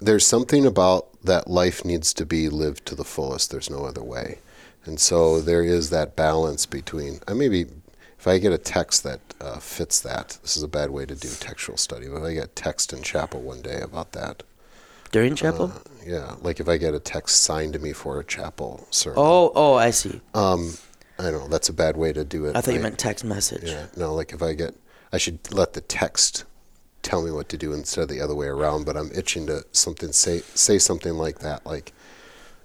there's 0.00 0.24
something 0.24 0.64
about 0.64 1.08
that 1.24 1.48
life 1.48 1.84
needs 1.84 2.14
to 2.14 2.24
be 2.24 2.48
lived 2.48 2.86
to 2.86 2.94
the 2.94 3.04
fullest. 3.04 3.50
There's 3.50 3.68
no 3.68 3.84
other 3.84 4.04
way. 4.04 4.38
And 4.84 5.00
so 5.00 5.40
there 5.40 5.64
is 5.64 5.90
that 5.90 6.14
balance 6.14 6.64
between, 6.64 7.18
uh, 7.26 7.34
maybe 7.34 7.66
if 8.24 8.28
I 8.28 8.38
get 8.38 8.54
a 8.54 8.58
text 8.58 9.02
that 9.02 9.20
uh, 9.38 9.58
fits 9.58 10.00
that, 10.00 10.38
this 10.40 10.56
is 10.56 10.62
a 10.62 10.68
bad 10.68 10.88
way 10.88 11.04
to 11.04 11.14
do 11.14 11.28
textual 11.28 11.76
study, 11.76 12.08
but 12.08 12.16
if 12.16 12.22
I 12.22 12.32
get 12.32 12.56
text 12.56 12.94
in 12.94 13.02
chapel 13.02 13.42
one 13.42 13.60
day 13.60 13.82
about 13.82 14.12
that, 14.12 14.42
during 15.12 15.34
chapel 15.34 15.74
uh, 15.76 15.78
yeah, 16.06 16.36
like 16.40 16.58
if 16.58 16.66
I 16.66 16.78
get 16.78 16.94
a 16.94 17.00
text 17.00 17.42
signed 17.42 17.74
to 17.74 17.78
me 17.78 17.92
for 17.92 18.18
a 18.18 18.24
chapel 18.24 18.88
sermon, 18.90 19.18
oh 19.18 19.52
oh 19.54 19.74
i 19.74 19.90
see 19.90 20.22
um, 20.32 20.72
I 21.18 21.24
don't 21.24 21.40
know, 21.40 21.48
that's 21.48 21.68
a 21.68 21.74
bad 21.74 21.98
way 21.98 22.14
to 22.14 22.24
do 22.24 22.46
it. 22.46 22.56
I 22.56 22.62
thought 22.62 22.72
you 22.72 22.80
meant 22.80 22.98
text 22.98 23.26
message. 23.26 23.64
yeah, 23.70 23.88
no, 23.94 24.14
like 24.14 24.32
if 24.32 24.42
I 24.42 24.54
get, 24.54 24.74
I 25.12 25.18
should 25.18 25.52
let 25.52 25.74
the 25.74 25.82
text 25.82 26.44
tell 27.02 27.22
me 27.22 27.30
what 27.30 27.50
to 27.50 27.58
do 27.58 27.74
instead 27.74 28.04
of 28.04 28.08
the 28.08 28.22
other 28.22 28.34
way 28.34 28.46
around. 28.46 28.86
But 28.86 28.96
I'm 28.96 29.10
itching 29.14 29.46
to 29.48 29.66
something 29.72 30.12
say 30.12 30.38
say 30.54 30.78
something 30.78 31.12
like 31.12 31.40
that, 31.40 31.66
like, 31.66 31.92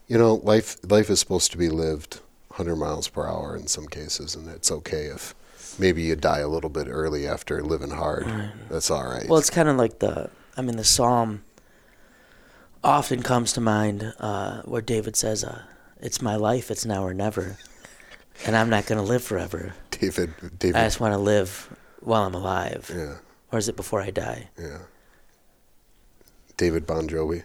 you 0.07 0.17
know, 0.17 0.35
life 0.35 0.77
life 0.89 1.09
is 1.09 1.19
supposed 1.19 1.51
to 1.51 1.57
be 1.57 1.67
lived 1.67 2.21
100 2.47 2.77
miles 2.77 3.09
per 3.09 3.27
hour 3.27 3.57
in 3.57 3.67
some 3.67 3.87
cases, 3.87 4.35
and 4.35 4.47
it's 4.47 4.71
okay 4.71 5.07
if 5.07 5.35
maybe 5.77 6.01
you 6.03 6.15
die 6.15 6.39
a 6.39 6.47
little 6.47 6.69
bit 6.69 6.87
early 6.89 7.27
after 7.27 7.61
living 7.61 7.91
hard. 7.91 8.25
That's 8.69 8.89
all 8.89 9.03
right. 9.03 9.27
Well, 9.27 9.39
it's 9.39 9.49
kind 9.49 9.67
of 9.69 9.75
like 9.77 9.99
the, 9.99 10.29
I 10.57 10.61
mean, 10.61 10.77
the 10.77 10.83
psalm 10.83 11.43
often 12.83 13.21
comes 13.21 13.53
to 13.53 13.61
mind 13.61 14.13
uh, 14.19 14.61
where 14.63 14.81
David 14.81 15.15
says, 15.15 15.43
uh, 15.43 15.63
"It's 15.99 16.21
my 16.21 16.35
life. 16.35 16.71
It's 16.71 16.85
now 16.85 17.03
or 17.03 17.13
never," 17.13 17.57
and 18.45 18.55
I'm 18.55 18.69
not 18.69 18.85
going 18.85 18.99
to 18.99 19.05
live 19.07 19.23
forever. 19.23 19.73
David, 19.91 20.33
David, 20.57 20.77
I 20.77 20.85
just 20.85 20.99
want 21.01 21.13
to 21.13 21.17
live 21.19 21.69
while 21.99 22.23
I'm 22.23 22.33
alive. 22.33 22.89
yeah, 22.93 23.15
Or 23.51 23.59
is 23.59 23.67
it 23.67 23.75
before 23.75 24.01
I 24.01 24.11
die? 24.11 24.49
yeah. 24.57 24.77
David 26.55 26.85
Bon 26.85 27.07
Jovi. 27.07 27.43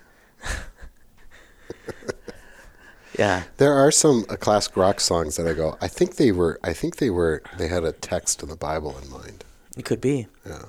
Yeah. 3.18 3.44
There 3.59 3.73
are 3.75 3.90
some 3.90 4.25
uh, 4.28 4.37
classic 4.37 4.76
rock 4.76 5.00
songs 5.00 5.37
that 5.37 5.47
I 5.47 5.52
go. 5.54 5.76
I 5.80 5.88
think 5.88 6.16
they 6.16 6.33
were. 6.33 6.59
I 6.64 6.73
think 6.73 6.97
they 6.97 7.11
were. 7.11 7.42
They 7.59 7.68
had 7.68 7.85
a 7.85 7.92
text 7.92 8.42
in 8.42 8.49
the 8.49 8.56
Bible 8.56 8.97
in 9.02 9.11
mind. 9.11 9.44
It 9.76 9.85
could 9.85 10.00
be. 10.00 10.26
Yeah. 10.47 10.62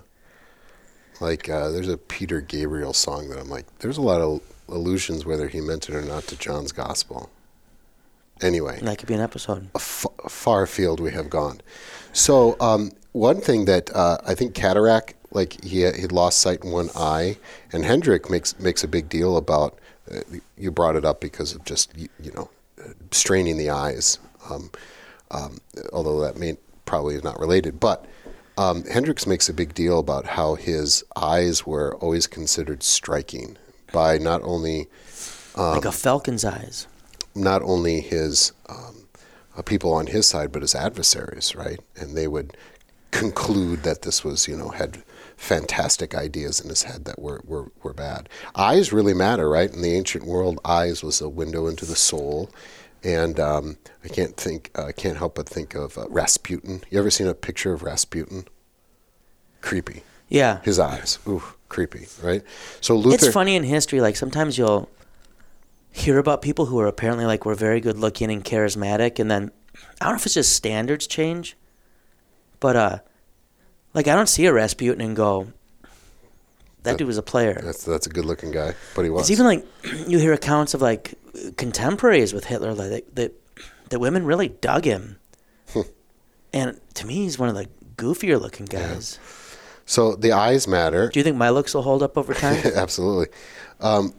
Like 1.21 1.49
uh, 1.49 1.69
there's 1.69 1.89
a 1.89 1.97
Peter 1.97 2.41
Gabriel 2.41 2.93
song 2.93 3.29
that 3.29 3.39
I'm 3.39 3.49
like. 3.49 3.65
There's 3.79 3.97
a 3.97 4.01
lot 4.01 4.21
of 4.21 4.41
allusions, 4.67 5.25
whether 5.25 5.47
he 5.47 5.61
meant 5.61 5.89
it 5.89 5.95
or 5.95 6.01
not, 6.01 6.23
to 6.27 6.37
John's 6.37 6.71
gospel. 6.71 7.29
Anyway, 8.41 8.79
That 8.81 8.97
could 8.97 9.07
be 9.07 9.13
an 9.13 9.21
episode. 9.21 9.67
a 9.73 9.77
f- 9.77 10.05
far 10.27 10.63
afield 10.63 10.99
we 10.99 11.11
have 11.11 11.29
gone. 11.29 11.61
So 12.11 12.57
um, 12.59 12.91
one 13.13 13.39
thing 13.39 13.63
that 13.65 13.89
uh, 13.95 14.17
I 14.27 14.35
think 14.35 14.53
cataract, 14.53 15.13
like 15.31 15.63
he 15.63 15.89
he 15.91 16.07
lost 16.07 16.39
sight 16.39 16.63
in 16.63 16.71
one 16.71 16.89
eye, 16.95 17.37
and 17.71 17.85
Hendrick 17.85 18.29
makes 18.29 18.59
makes 18.59 18.83
a 18.83 18.87
big 18.87 19.07
deal 19.09 19.37
about. 19.37 19.79
Uh, 20.11 20.19
you 20.57 20.71
brought 20.71 20.95
it 20.95 21.05
up 21.05 21.19
because 21.19 21.53
of 21.53 21.63
just 21.65 21.97
you, 21.97 22.09
you 22.19 22.31
know 22.31 22.49
straining 23.11 23.57
the 23.57 23.69
eyes, 23.69 24.19
um, 24.49 24.69
um, 25.31 25.57
although 25.93 26.21
that 26.21 26.37
may 26.37 26.57
probably 26.85 27.15
is 27.15 27.23
not 27.23 27.39
related. 27.39 27.79
But 27.79 28.05
um, 28.57 28.83
Hendrix 28.85 29.25
makes 29.25 29.49
a 29.49 29.53
big 29.53 29.73
deal 29.73 29.99
about 29.99 30.25
how 30.25 30.55
his 30.55 31.03
eyes 31.15 31.65
were 31.65 31.95
always 31.95 32.27
considered 32.27 32.83
striking 32.83 33.57
by 33.91 34.17
not 34.17 34.41
only 34.43 34.87
like 35.57 35.85
a 35.85 35.91
falcon's 35.91 36.45
eyes. 36.45 36.87
not 37.33 37.61
only 37.63 38.01
his 38.01 38.51
um, 38.69 39.07
uh, 39.57 39.61
people 39.61 39.93
on 39.93 40.07
his 40.07 40.27
side, 40.27 40.51
but 40.51 40.61
his 40.61 40.75
adversaries, 40.75 41.55
right? 41.55 41.79
And 41.95 42.15
they 42.15 42.27
would 42.27 42.55
conclude 43.11 43.83
that 43.83 44.01
this 44.01 44.23
was, 44.23 44.47
you 44.47 44.55
know, 44.57 44.69
had 44.69 45.01
fantastic 45.37 46.15
ideas 46.15 46.59
in 46.59 46.69
his 46.69 46.83
head 46.83 47.05
that 47.05 47.19
were, 47.19 47.41
were, 47.45 47.71
were 47.83 47.93
bad. 47.93 48.29
Eyes 48.55 48.93
really 48.93 49.13
matter, 49.13 49.49
right? 49.49 49.71
In 49.71 49.81
the 49.81 49.93
ancient 49.93 50.25
world, 50.25 50.59
eyes 50.65 51.03
was 51.03 51.21
a 51.21 51.29
window 51.29 51.67
into 51.67 51.85
the 51.85 51.95
soul. 51.95 52.49
And 53.03 53.39
um, 53.39 53.77
I 54.03 54.07
can't 54.07 54.35
think, 54.35 54.71
I 54.75 54.79
uh, 54.79 54.91
can't 54.91 55.17
help 55.17 55.35
but 55.35 55.47
think 55.47 55.75
of 55.75 55.97
uh, 55.97 56.07
Rasputin. 56.09 56.83
You 56.89 56.99
ever 56.99 57.11
seen 57.11 57.27
a 57.27 57.35
picture 57.35 57.73
of 57.73 57.83
Rasputin? 57.83 58.45
Creepy. 59.61 60.03
Yeah. 60.27 60.61
His 60.63 60.79
eyes, 60.79 61.19
ooh, 61.27 61.43
creepy, 61.69 62.07
right? 62.23 62.43
So 62.81 62.95
Luther. 62.95 63.25
It's 63.25 63.33
funny 63.33 63.55
in 63.55 63.63
history, 63.63 64.01
like 64.01 64.15
sometimes 64.15 64.57
you'll 64.57 64.89
hear 65.91 66.17
about 66.17 66.41
people 66.41 66.65
who 66.65 66.79
are 66.79 66.87
apparently 66.87 67.25
like 67.25 67.45
were 67.45 67.55
very 67.55 67.79
good 67.79 67.97
looking 67.97 68.31
and 68.31 68.43
charismatic, 68.43 69.19
and 69.19 69.29
then 69.29 69.51
I 70.01 70.05
don't 70.05 70.13
know 70.13 70.17
if 70.17 70.25
it's 70.25 70.35
just 70.35 70.55
standards 70.55 71.07
change, 71.07 71.55
but 72.59 72.75
uh, 72.75 72.99
like 73.95 74.07
I 74.07 74.13
don't 74.13 74.29
see 74.29 74.45
a 74.45 74.53
Rasputin 74.53 75.01
and 75.01 75.15
go, 75.15 75.47
that 76.83 76.97
dude 76.99 77.07
was 77.07 77.17
a 77.17 77.23
player. 77.23 77.59
That's 77.63 77.83
that's 77.83 78.05
a 78.05 78.09
good 78.09 78.25
looking 78.25 78.51
guy, 78.51 78.75
but 78.95 79.03
he 79.03 79.09
was. 79.09 79.21
It's 79.23 79.31
even 79.31 79.45
like 79.45 79.65
you 80.07 80.19
hear 80.19 80.33
accounts 80.33 80.75
of 80.75 80.81
like 80.81 81.15
contemporaries 81.57 82.33
with 82.33 82.45
Hitler 82.45 82.73
like 82.73 83.05
that 83.15 83.33
that 83.89 83.99
women 83.99 84.25
really 84.25 84.49
dug 84.49 84.85
him, 84.85 85.17
and 86.53 86.79
to 86.93 87.07
me 87.07 87.15
he's 87.15 87.39
one 87.39 87.49
of 87.49 87.55
the 87.55 87.67
goofier 87.97 88.39
looking 88.39 88.65
guys. 88.65 89.19
so 89.85 90.15
the 90.15 90.31
eyes 90.31 90.67
matter. 90.67 91.09
Do 91.09 91.19
you 91.19 91.23
think 91.23 91.37
my 91.37 91.49
looks 91.49 91.73
will 91.73 91.81
hold 91.83 92.03
up 92.03 92.17
over 92.17 92.33
time? 92.33 92.61
Absolutely. 92.75 93.27
Um, 93.79 94.13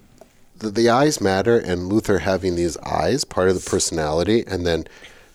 the, 0.59 0.71
the 0.71 0.89
eyes 0.89 1.21
matter, 1.21 1.59
and 1.59 1.89
Luther 1.89 2.19
having 2.21 2.57
these 2.57 2.77
eyes, 2.79 3.25
part 3.25 3.49
of 3.49 3.55
the 3.63 3.71
personality, 3.71 4.43
and 4.47 4.67
then, 4.67 4.87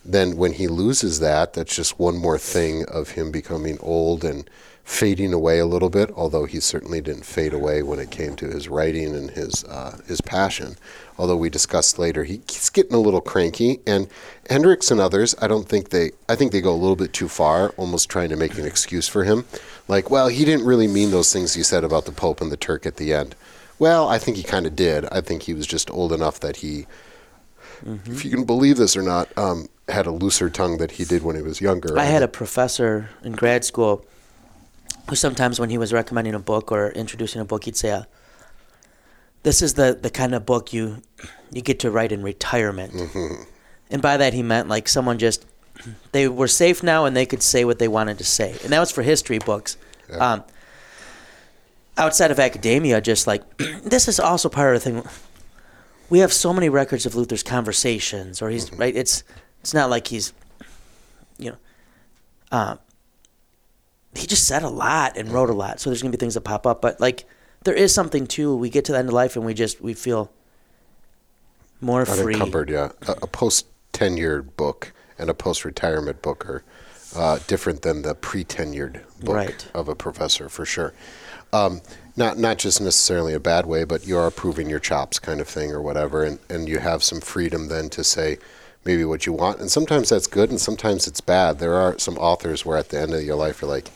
then 0.03 0.37
when 0.37 0.53
he 0.53 0.67
loses 0.67 1.19
that, 1.19 1.53
that's 1.53 1.75
just 1.75 1.99
one 1.99 2.17
more 2.17 2.37
thing 2.37 2.85
of 2.85 3.11
him 3.11 3.31
becoming 3.31 3.77
old 3.81 4.23
and 4.23 4.49
fading 4.83 5.31
away 5.31 5.59
a 5.59 5.65
little 5.65 5.89
bit. 5.89 6.09
Although 6.15 6.45
he 6.45 6.59
certainly 6.59 7.01
didn't 7.01 7.25
fade 7.25 7.53
away 7.53 7.83
when 7.83 7.99
it 7.99 8.09
came 8.09 8.35
to 8.37 8.47
his 8.47 8.67
writing 8.67 9.15
and 9.15 9.31
his 9.31 9.63
uh, 9.65 9.99
his 10.07 10.21
passion. 10.21 10.75
Although 11.17 11.37
we 11.37 11.51
discussed 11.51 11.99
later, 11.99 12.23
he, 12.23 12.41
he's 12.49 12.69
getting 12.69 12.95
a 12.95 12.99
little 12.99 13.21
cranky, 13.21 13.79
and 13.85 14.07
Hendrix 14.49 14.89
and 14.89 14.99
others, 14.99 15.35
I 15.39 15.47
don't 15.47 15.69
think 15.69 15.89
they, 15.89 16.11
I 16.27 16.35
think 16.35 16.51
they 16.51 16.61
go 16.61 16.73
a 16.73 16.73
little 16.73 16.95
bit 16.95 17.13
too 17.13 17.27
far, 17.27 17.69
almost 17.77 18.09
trying 18.09 18.29
to 18.29 18.35
make 18.35 18.57
an 18.57 18.65
excuse 18.65 19.07
for 19.07 19.23
him. 19.23 19.45
Like, 19.87 20.09
well, 20.09 20.29
he 20.29 20.45
didn't 20.45 20.65
really 20.65 20.87
mean 20.87 21.11
those 21.11 21.31
things 21.31 21.53
he 21.53 21.61
said 21.61 21.83
about 21.83 22.05
the 22.05 22.11
Pope 22.11 22.41
and 22.41 22.51
the 22.51 22.57
Turk 22.57 22.87
at 22.87 22.95
the 22.95 23.13
end. 23.13 23.35
Well, 23.77 24.09
I 24.09 24.17
think 24.17 24.37
he 24.37 24.43
kind 24.43 24.65
of 24.65 24.75
did. 24.75 25.05
I 25.11 25.21
think 25.21 25.43
he 25.43 25.53
was 25.53 25.67
just 25.67 25.91
old 25.91 26.11
enough 26.11 26.39
that 26.39 26.57
he, 26.57 26.87
if 28.05 28.25
you 28.25 28.31
can 28.31 28.43
believe 28.43 28.77
this 28.77 28.97
or 28.97 29.03
not, 29.03 29.29
um, 29.37 29.67
had 29.91 30.05
a 30.05 30.11
looser 30.11 30.49
tongue 30.49 30.77
that 30.77 30.91
he 30.91 31.05
did 31.05 31.23
when 31.23 31.35
he 31.35 31.41
was 31.41 31.61
younger. 31.61 31.97
I 31.97 32.05
had 32.05 32.23
a 32.23 32.27
professor 32.27 33.09
in 33.23 33.33
grad 33.33 33.63
school 33.65 34.05
who 35.09 35.15
sometimes, 35.15 35.59
when 35.59 35.69
he 35.69 35.77
was 35.77 35.91
recommending 35.91 36.33
a 36.33 36.39
book 36.39 36.71
or 36.71 36.91
introducing 36.91 37.41
a 37.41 37.45
book, 37.45 37.65
he'd 37.65 37.75
say, 37.75 37.91
uh, 37.91 38.03
"This 39.43 39.61
is 39.61 39.73
the 39.75 39.97
the 39.99 40.09
kind 40.09 40.33
of 40.33 40.45
book 40.45 40.73
you 40.73 41.01
you 41.51 41.61
get 41.61 41.79
to 41.79 41.91
write 41.91 42.11
in 42.11 42.23
retirement." 42.23 42.93
And 43.89 44.01
by 44.01 44.17
that, 44.17 44.33
he 44.33 44.41
meant 44.41 44.69
like 44.69 44.87
someone 44.87 45.17
just 45.17 45.45
they 46.11 46.27
were 46.27 46.47
safe 46.47 46.81
now 46.81 47.05
and 47.05 47.15
they 47.15 47.25
could 47.25 47.43
say 47.43 47.65
what 47.65 47.79
they 47.79 47.87
wanted 47.87 48.17
to 48.19 48.23
say, 48.23 48.55
and 48.63 48.71
that 48.71 48.79
was 48.79 48.91
for 48.91 49.01
history 49.01 49.39
books. 49.39 49.77
Yeah. 50.09 50.17
Um, 50.17 50.43
outside 51.97 52.31
of 52.31 52.39
academia, 52.39 53.01
just 53.01 53.27
like 53.27 53.43
this 53.83 54.07
is 54.07 54.19
also 54.19 54.49
part 54.49 54.75
of 54.75 54.83
the 54.83 54.91
thing. 54.91 55.03
We 56.09 56.19
have 56.19 56.33
so 56.33 56.53
many 56.53 56.67
records 56.67 57.05
of 57.05 57.15
Luther's 57.15 57.43
conversations, 57.43 58.41
or 58.41 58.49
he's 58.49 58.71
right. 58.73 58.95
It's 58.95 59.23
it's 59.61 59.73
not 59.73 59.89
like 59.89 60.07
he's, 60.07 60.33
you 61.37 61.51
know, 61.51 61.57
uh, 62.51 62.75
he 64.15 64.27
just 64.27 64.45
said 64.45 64.63
a 64.63 64.69
lot 64.69 65.15
and 65.17 65.29
wrote 65.31 65.49
a 65.49 65.53
lot. 65.53 65.79
So 65.79 65.89
there's 65.89 66.01
gonna 66.01 66.11
be 66.11 66.17
things 66.17 66.33
that 66.33 66.41
pop 66.41 66.67
up, 66.67 66.81
but 66.81 66.99
like 66.99 67.25
there 67.63 67.73
is 67.73 67.93
something 67.93 68.27
too. 68.27 68.55
We 68.55 68.69
get 68.69 68.85
to 68.85 68.91
the 68.91 68.97
end 68.97 69.07
of 69.07 69.13
life 69.13 69.35
and 69.35 69.45
we 69.45 69.53
just 69.53 69.81
we 69.81 69.93
feel 69.93 70.31
more 71.79 72.05
free. 72.05 72.33
unencumbered. 72.35 72.69
Yeah, 72.69 72.91
a, 73.07 73.11
a 73.23 73.27
post 73.27 73.67
tenured 73.93 74.55
book 74.57 74.91
and 75.17 75.29
a 75.29 75.33
post 75.33 75.63
retirement 75.65 76.21
book 76.21 76.45
are 76.45 76.63
uh, 77.15 77.39
different 77.47 77.81
than 77.81 78.01
the 78.01 78.15
pre 78.15 78.43
tenured 78.43 79.01
book 79.19 79.35
Right. 79.35 79.67
of 79.73 79.87
a 79.87 79.95
professor 79.95 80.49
for 80.49 80.65
sure. 80.65 80.93
Um, 81.53 81.81
not 82.15 82.37
not 82.37 82.57
just 82.57 82.81
necessarily 82.81 83.33
a 83.33 83.39
bad 83.39 83.65
way, 83.65 83.83
but 83.83 84.05
you 84.05 84.17
are 84.17 84.31
proving 84.31 84.69
your 84.69 84.79
chops, 84.79 85.19
kind 85.19 85.39
of 85.41 85.47
thing, 85.47 85.71
or 85.71 85.81
whatever, 85.81 86.23
and 86.23 86.39
and 86.49 86.67
you 86.67 86.79
have 86.79 87.03
some 87.03 87.21
freedom 87.21 87.67
then 87.67 87.89
to 87.91 88.03
say 88.03 88.37
maybe 88.85 89.05
what 89.05 89.25
you 89.25 89.33
want, 89.33 89.59
and 89.59 89.69
sometimes 89.71 90.09
that's 90.09 90.27
good, 90.27 90.49
and 90.49 90.59
sometimes 90.59 91.07
it's 91.07 91.21
bad. 91.21 91.59
There 91.59 91.75
are 91.75 91.97
some 91.99 92.17
authors 92.17 92.65
where 92.65 92.77
at 92.77 92.89
the 92.89 92.99
end 92.99 93.13
of 93.13 93.23
your 93.23 93.35
life 93.35 93.61
you're 93.61 93.69
like. 93.69 93.89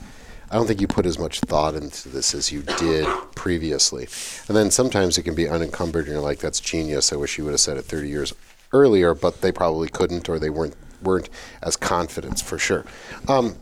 I 0.51 0.57
don't 0.57 0.67
think 0.67 0.79
you 0.79 0.87
put 0.87 1.07
as 1.07 1.17
much 1.17 1.39
thought 1.39 1.73
into 1.73 2.07
this 2.07 2.35
as 2.35 2.51
you 2.51 2.61
did 2.61 3.07
previously. 3.33 4.07
And 4.47 4.55
then 4.55 4.69
sometimes 4.69 5.17
it 5.17 5.23
can 5.23 5.33
be 5.33 5.49
unencumbered 5.49 6.05
and 6.05 6.13
you're 6.13 6.21
like, 6.21 6.37
that's 6.37 6.59
genius. 6.59 7.11
I 7.11 7.15
wish 7.15 7.39
you 7.39 7.45
would 7.45 7.51
have 7.51 7.59
said 7.59 7.77
it 7.77 7.81
30 7.85 8.07
years 8.07 8.31
earlier, 8.71 9.15
but 9.15 9.41
they 9.41 9.51
probably 9.51 9.89
couldn't 9.89 10.29
or 10.29 10.37
they 10.37 10.51
weren't 10.51 10.75
weren't 11.01 11.29
as 11.63 11.75
confident 11.75 12.39
for 12.41 12.59
sure. 12.59 12.85
Um, 13.27 13.55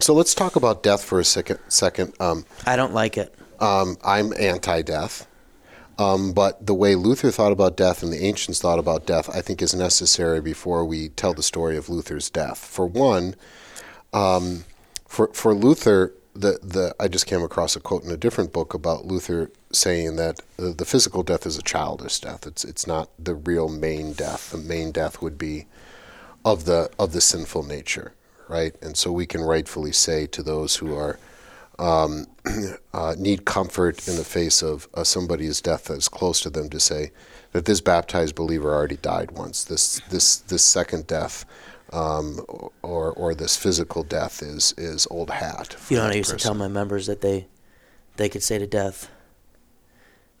so 0.00 0.12
let's 0.12 0.34
talk 0.34 0.54
about 0.54 0.82
death 0.82 1.02
for 1.02 1.18
a 1.18 1.24
second. 1.24 1.58
Second, 1.68 2.12
um, 2.20 2.44
I 2.66 2.76
don't 2.76 2.92
like 2.92 3.16
it. 3.16 3.34
um, 3.58 3.96
I'm 4.04 4.34
anti-death, 4.38 5.26
um, 6.02 6.32
but 6.32 6.66
the 6.66 6.74
way 6.74 6.94
Luther 6.94 7.30
thought 7.30 7.52
about 7.52 7.76
death 7.76 8.02
and 8.02 8.12
the 8.12 8.24
ancients 8.24 8.60
thought 8.60 8.78
about 8.78 9.06
death, 9.06 9.30
I 9.30 9.40
think, 9.40 9.62
is 9.62 9.74
necessary 9.74 10.40
before 10.40 10.84
we 10.84 11.10
tell 11.10 11.32
the 11.32 11.42
story 11.42 11.76
of 11.76 11.88
Luther's 11.88 12.28
death. 12.28 12.58
For 12.58 12.86
one, 12.86 13.36
um, 14.12 14.64
for 15.06 15.28
for 15.32 15.54
Luther, 15.54 16.12
the 16.34 16.58
the 16.62 16.94
I 16.98 17.08
just 17.08 17.26
came 17.26 17.42
across 17.42 17.76
a 17.76 17.80
quote 17.80 18.04
in 18.04 18.10
a 18.10 18.16
different 18.16 18.52
book 18.52 18.74
about 18.74 19.06
Luther 19.06 19.50
saying 19.70 20.16
that 20.16 20.40
uh, 20.58 20.72
the 20.76 20.84
physical 20.84 21.22
death 21.22 21.46
is 21.46 21.56
a 21.56 21.62
childish 21.62 22.20
death. 22.20 22.46
It's 22.46 22.64
it's 22.64 22.86
not 22.86 23.10
the 23.18 23.34
real 23.34 23.68
main 23.68 24.12
death. 24.12 24.50
The 24.50 24.58
main 24.58 24.90
death 24.90 25.22
would 25.22 25.38
be 25.38 25.66
of 26.44 26.64
the 26.64 26.90
of 26.98 27.12
the 27.12 27.20
sinful 27.20 27.62
nature, 27.64 28.14
right? 28.48 28.74
And 28.82 28.96
so 28.96 29.12
we 29.12 29.26
can 29.26 29.42
rightfully 29.42 29.92
say 29.92 30.26
to 30.28 30.42
those 30.42 30.76
who 30.76 30.94
are 30.96 31.18
um, 31.78 32.26
uh, 32.94 33.14
need 33.18 33.44
comfort 33.44 34.06
in 34.08 34.16
the 34.16 34.24
face 34.24 34.62
of 34.62 34.88
uh, 34.94 35.04
somebody's 35.04 35.60
death 35.60 35.84
that 35.84 35.98
is 35.98 36.08
close 36.08 36.40
to 36.40 36.50
them 36.50 36.68
to 36.70 36.80
say 36.80 37.12
that 37.52 37.64
this 37.64 37.80
baptized 37.80 38.34
believer 38.34 38.72
already 38.74 38.96
died 38.96 39.32
once. 39.32 39.64
This 39.64 40.00
this 40.10 40.38
this 40.38 40.64
second 40.64 41.06
death. 41.06 41.44
Um, 41.92 42.40
or, 42.80 43.12
or 43.12 43.34
this 43.34 43.54
physical 43.54 44.02
death 44.02 44.40
is, 44.40 44.72
is 44.78 45.06
old 45.10 45.28
hat. 45.28 45.76
You 45.90 45.98
know, 45.98 46.06
I 46.06 46.14
used 46.14 46.30
to 46.30 46.36
tell 46.36 46.54
my 46.54 46.66
members 46.66 47.06
that 47.06 47.20
they 47.20 47.48
they 48.16 48.30
could 48.30 48.42
say 48.42 48.56
to 48.58 48.66
death, 48.66 49.10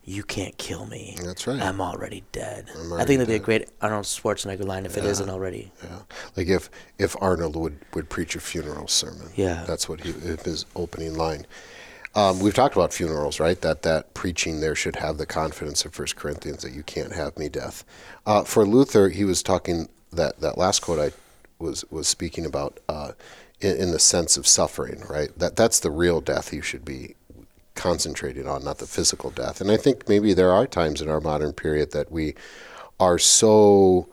"You 0.04 0.22
can't 0.22 0.56
kill 0.58 0.86
me. 0.86 1.16
That's 1.22 1.46
right. 1.46 1.60
I'm 1.60 1.80
already 1.80 2.24
dead." 2.32 2.70
I'm 2.76 2.92
I 2.94 3.04
think 3.04 3.18
that'd 3.18 3.28
be 3.28 3.34
a 3.34 3.38
dead. 3.38 3.44
great 3.44 3.68
Arnold 3.80 4.04
Schwarzenegger 4.04 4.64
line 4.64 4.86
if 4.86 4.96
it 4.96 5.04
isn't 5.04 5.28
already. 5.30 5.72
Yeah, 5.82 5.98
like 6.36 6.48
if 6.48 6.70
if 6.98 7.16
Arnold 7.20 7.56
would 7.56 7.78
would 7.94 8.08
preach 8.08 8.36
a 8.36 8.40
funeral 8.40 8.88
sermon. 8.88 9.30
Yeah. 9.36 9.64
that's 9.66 9.88
what 9.88 10.00
he 10.00 10.12
his 10.12 10.66
opening 10.74 11.14
line. 11.14 11.46
Um, 12.14 12.40
we've 12.40 12.52
talked 12.54 12.76
about 12.76 12.92
funerals, 12.92 13.40
right? 13.40 13.60
That 13.60 13.82
that 13.82 14.12
preaching 14.14 14.60
there 14.60 14.74
should 14.74 14.96
have 14.96 15.16
the 15.18 15.26
confidence 15.26 15.84
of 15.84 15.98
1 15.98 16.08
Corinthians 16.16 16.62
that 16.62 16.72
you 16.72 16.82
can't 16.82 17.14
have 17.14 17.38
me 17.38 17.48
death. 17.48 17.84
Uh, 18.26 18.44
for 18.44 18.66
Luther, 18.66 19.08
he 19.08 19.24
was 19.24 19.42
talking 19.42 19.88
that 20.12 20.40
that 20.40 20.58
last 20.58 20.80
quote 20.80 20.98
I 20.98 21.12
was 21.58 21.84
was 21.90 22.08
speaking 22.08 22.44
about 22.44 22.80
uh, 22.88 23.12
in, 23.60 23.76
in 23.76 23.90
the 23.92 23.98
sense 23.98 24.36
of 24.36 24.46
suffering, 24.46 25.02
right? 25.08 25.30
That 25.38 25.56
that's 25.56 25.80
the 25.80 25.90
real 25.90 26.20
death 26.20 26.52
you 26.52 26.60
should 26.60 26.84
be 26.84 27.14
concentrating 27.74 28.46
on, 28.46 28.64
not 28.64 28.78
the 28.78 28.86
physical 28.86 29.30
death. 29.30 29.60
And 29.60 29.70
I 29.70 29.76
think 29.76 30.08
maybe 30.08 30.34
there 30.34 30.52
are 30.52 30.66
times 30.66 31.00
in 31.00 31.08
our 31.08 31.20
modern 31.20 31.52
period 31.52 31.92
that 31.92 32.12
we 32.12 32.34
are 33.00 33.18
so 33.18 34.08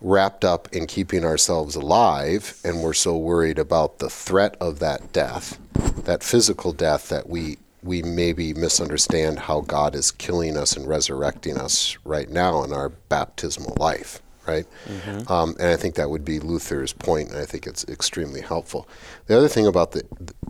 wrapped 0.00 0.44
up 0.44 0.68
in 0.72 0.86
keeping 0.86 1.24
ourselves 1.24 1.76
alive 1.76 2.58
and 2.64 2.82
we're 2.82 2.94
so 2.94 3.16
worried 3.16 3.58
about 3.58 3.98
the 3.98 4.08
threat 4.08 4.56
of 4.60 4.78
that 4.78 5.12
death, 5.12 5.58
that 6.04 6.22
physical 6.22 6.72
death 6.72 7.08
that 7.08 7.28
we 7.28 7.58
we 7.82 8.02
maybe 8.02 8.52
misunderstand 8.52 9.38
how 9.38 9.62
God 9.62 9.94
is 9.94 10.10
killing 10.10 10.56
us 10.56 10.76
and 10.76 10.86
resurrecting 10.86 11.56
us 11.56 11.96
right 12.04 12.28
now 12.28 12.62
in 12.62 12.74
our 12.74 12.90
baptismal 12.90 13.74
life, 13.78 14.20
right? 14.46 14.66
Mm-hmm. 14.86 15.32
Um, 15.32 15.56
and 15.58 15.68
I 15.68 15.76
think 15.76 15.94
that 15.94 16.10
would 16.10 16.24
be 16.24 16.40
Luther's 16.40 16.92
point, 16.92 17.30
and 17.30 17.38
I 17.38 17.46
think 17.46 17.66
it's 17.66 17.84
extremely 17.88 18.42
helpful. 18.42 18.86
The 19.26 19.36
other 19.36 19.48
thing 19.48 19.66
about 19.66 19.92
the 19.92 20.02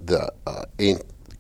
the 0.03 0.33
uh, 0.47 0.65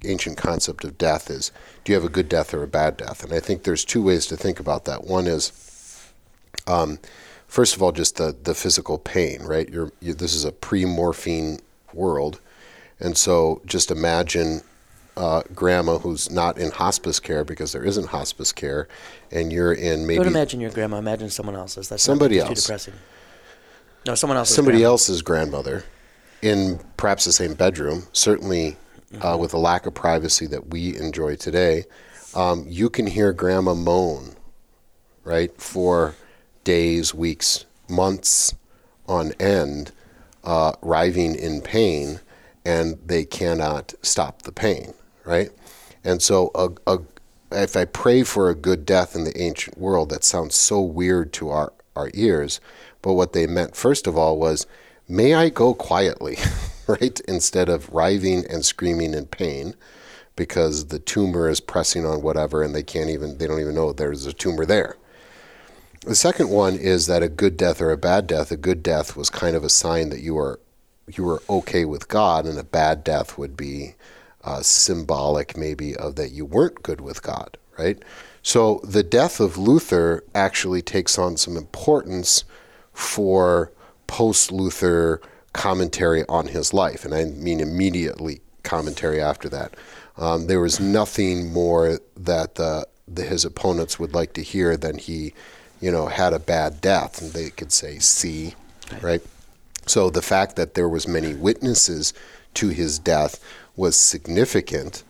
ancient 0.04 0.36
concept 0.36 0.84
of 0.84 0.98
death 0.98 1.30
is, 1.30 1.52
do 1.84 1.92
you 1.92 1.96
have 1.96 2.04
a 2.04 2.12
good 2.12 2.28
death 2.28 2.54
or 2.54 2.62
a 2.62 2.68
bad 2.68 2.96
death? 2.96 3.22
And 3.22 3.32
I 3.32 3.40
think 3.40 3.64
there's 3.64 3.84
two 3.84 4.02
ways 4.02 4.26
to 4.26 4.36
think 4.36 4.60
about 4.60 4.84
that. 4.86 5.04
One 5.04 5.26
is, 5.26 6.12
um, 6.66 6.98
first 7.46 7.76
of 7.76 7.82
all, 7.82 7.92
just 7.92 8.16
the, 8.16 8.34
the 8.42 8.54
physical 8.54 8.98
pain, 8.98 9.42
right? 9.42 9.68
You're, 9.68 9.92
you, 10.00 10.14
this 10.14 10.34
is 10.34 10.44
a 10.44 10.52
pre 10.52 10.84
morphine 10.84 11.58
world. 11.92 12.40
And 12.98 13.16
so 13.16 13.62
just 13.66 13.90
imagine 13.90 14.62
uh, 15.16 15.42
grandma 15.54 15.98
who's 15.98 16.30
not 16.30 16.58
in 16.58 16.70
hospice 16.70 17.20
care 17.20 17.44
because 17.44 17.72
there 17.72 17.84
isn't 17.84 18.08
hospice 18.08 18.52
care, 18.52 18.88
and 19.30 19.52
you're 19.52 19.72
in 19.72 20.06
maybe. 20.06 20.18
Don't 20.18 20.28
imagine 20.28 20.60
your 20.60 20.70
grandma. 20.70 20.98
Imagine 20.98 21.30
someone 21.30 21.56
else's. 21.56 21.88
That's 21.88 22.02
somebody 22.02 22.38
else. 22.38 22.48
Too 22.48 22.54
depressing. 22.54 22.94
No, 24.06 24.14
someone 24.14 24.36
else's. 24.36 24.56
Somebody 24.56 24.78
grandma. 24.78 24.90
else's 24.92 25.22
grandmother, 25.22 25.84
in 26.42 26.80
perhaps 26.96 27.24
the 27.24 27.32
same 27.32 27.54
bedroom. 27.54 28.04
Certainly, 28.12 28.76
mm-hmm. 29.12 29.26
uh, 29.26 29.36
with 29.36 29.54
a 29.54 29.58
lack 29.58 29.86
of 29.86 29.94
privacy 29.94 30.46
that 30.46 30.68
we 30.68 30.96
enjoy 30.96 31.36
today, 31.36 31.84
um, 32.34 32.64
you 32.68 32.88
can 32.88 33.06
hear 33.06 33.32
grandma 33.32 33.74
moan, 33.74 34.36
right, 35.24 35.56
for 35.60 36.14
days, 36.64 37.14
weeks, 37.14 37.66
months 37.88 38.54
on 39.08 39.32
end, 39.40 39.92
uh, 40.44 40.72
writhing 40.82 41.34
in 41.34 41.60
pain, 41.60 42.20
and 42.64 42.98
they 43.04 43.24
cannot 43.24 43.94
stop 44.02 44.42
the 44.42 44.52
pain, 44.52 44.94
right? 45.24 45.50
And 46.04 46.22
so, 46.22 46.50
a, 46.54 46.70
a, 46.86 47.00
if 47.52 47.76
I 47.76 47.84
pray 47.84 48.22
for 48.22 48.48
a 48.48 48.54
good 48.54 48.86
death 48.86 49.14
in 49.14 49.24
the 49.24 49.40
ancient 49.40 49.76
world, 49.76 50.10
that 50.10 50.24
sounds 50.24 50.54
so 50.54 50.80
weird 50.80 51.32
to 51.34 51.50
our, 51.50 51.72
our 51.96 52.10
ears. 52.14 52.60
But 53.02 53.14
what 53.14 53.32
they 53.32 53.46
meant, 53.46 53.76
first 53.76 54.06
of 54.06 54.16
all, 54.16 54.38
was, 54.38 54.66
may 55.08 55.34
I 55.34 55.48
go 55.48 55.74
quietly, 55.74 56.36
right? 56.92 57.20
Instead 57.28 57.68
of 57.68 57.90
writhing 57.90 58.46
and 58.46 58.64
screaming 58.64 59.14
in 59.14 59.26
pain 59.26 59.74
because 60.36 60.86
the 60.86 60.98
tumor 60.98 61.48
is 61.48 61.60
pressing 61.60 62.06
on 62.06 62.22
whatever 62.22 62.62
and 62.62 62.74
they 62.74 62.82
can't 62.82 63.10
even, 63.10 63.38
they 63.38 63.46
don't 63.46 63.60
even 63.60 63.74
know 63.74 63.92
there's 63.92 64.26
a 64.26 64.32
tumor 64.32 64.64
there. 64.64 64.96
The 66.06 66.14
second 66.14 66.48
one 66.48 66.76
is 66.76 67.06
that 67.06 67.22
a 67.22 67.28
good 67.28 67.58
death 67.58 67.80
or 67.80 67.90
a 67.90 67.98
bad 67.98 68.26
death, 68.26 68.50
a 68.50 68.56
good 68.56 68.82
death 68.82 69.16
was 69.16 69.28
kind 69.28 69.54
of 69.54 69.64
a 69.64 69.68
sign 69.68 70.08
that 70.10 70.20
you 70.20 70.34
were 70.34 70.60
you 71.16 71.24
were 71.24 71.42
okay 71.50 71.84
with 71.84 72.08
God, 72.08 72.46
and 72.46 72.58
a 72.58 72.64
bad 72.64 73.02
death 73.02 73.36
would 73.36 73.56
be 73.56 73.96
uh, 74.44 74.62
symbolic 74.62 75.56
maybe 75.56 75.94
of 75.96 76.16
that 76.16 76.30
you 76.30 76.44
weren't 76.44 76.82
good 76.82 77.00
with 77.00 77.22
God, 77.22 77.58
right? 77.78 78.02
So 78.42 78.80
the 78.84 79.02
death 79.02 79.40
of 79.40 79.58
Luther 79.58 80.24
actually 80.34 80.82
takes 80.82 81.18
on 81.18 81.36
some 81.36 81.56
importance 81.56 82.44
for 82.92 83.72
post 84.06 84.50
Luther 84.50 85.20
commentary 85.52 86.24
on 86.28 86.48
his 86.48 86.72
life, 86.72 87.04
and 87.04 87.14
I 87.14 87.24
mean 87.24 87.60
immediately 87.60 88.40
commentary 88.62 89.20
after 89.20 89.48
that. 89.48 89.74
Um, 90.16 90.46
there 90.46 90.60
was 90.60 90.80
nothing 90.80 91.52
more 91.52 91.98
that 92.16 92.56
the, 92.56 92.86
the, 93.08 93.22
his 93.22 93.44
opponents 93.44 93.98
would 93.98 94.12
like 94.12 94.34
to 94.34 94.42
hear 94.42 94.76
than 94.76 94.98
he 94.98 95.32
you 95.80 95.90
know, 95.90 96.06
had 96.06 96.32
a 96.32 96.38
bad 96.38 96.80
death, 96.80 97.20
and 97.20 97.32
they 97.32 97.50
could 97.50 97.72
say, 97.72 97.98
"See," 97.98 98.54
right. 98.92 99.02
right? 99.02 99.22
So 99.86 100.10
the 100.10 100.22
fact 100.22 100.56
that 100.56 100.74
there 100.74 100.88
was 100.88 101.08
many 101.08 101.34
witnesses 101.34 102.12
to 102.54 102.68
his 102.68 102.98
death 102.98 103.42
was 103.76 103.96
significant, 103.96 105.02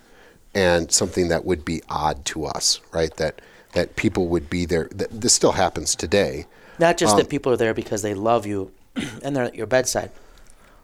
and 0.54 0.90
something 0.90 1.28
that 1.28 1.44
would 1.44 1.64
be 1.64 1.82
odd 1.88 2.24
to 2.26 2.46
us, 2.46 2.80
right? 2.92 3.14
That 3.16 3.40
that 3.72 3.96
people 3.96 4.28
would 4.28 4.48
be 4.48 4.64
there. 4.64 4.88
That, 4.92 5.08
this 5.10 5.34
still 5.34 5.52
happens 5.52 5.94
today. 5.94 6.46
Not 6.78 6.96
just 6.96 7.12
um, 7.14 7.18
that 7.18 7.28
people 7.28 7.52
are 7.52 7.56
there 7.56 7.74
because 7.74 8.02
they 8.02 8.14
love 8.14 8.46
you, 8.46 8.70
and 9.22 9.34
they're 9.34 9.44
at 9.44 9.56
your 9.56 9.66
bedside. 9.66 10.10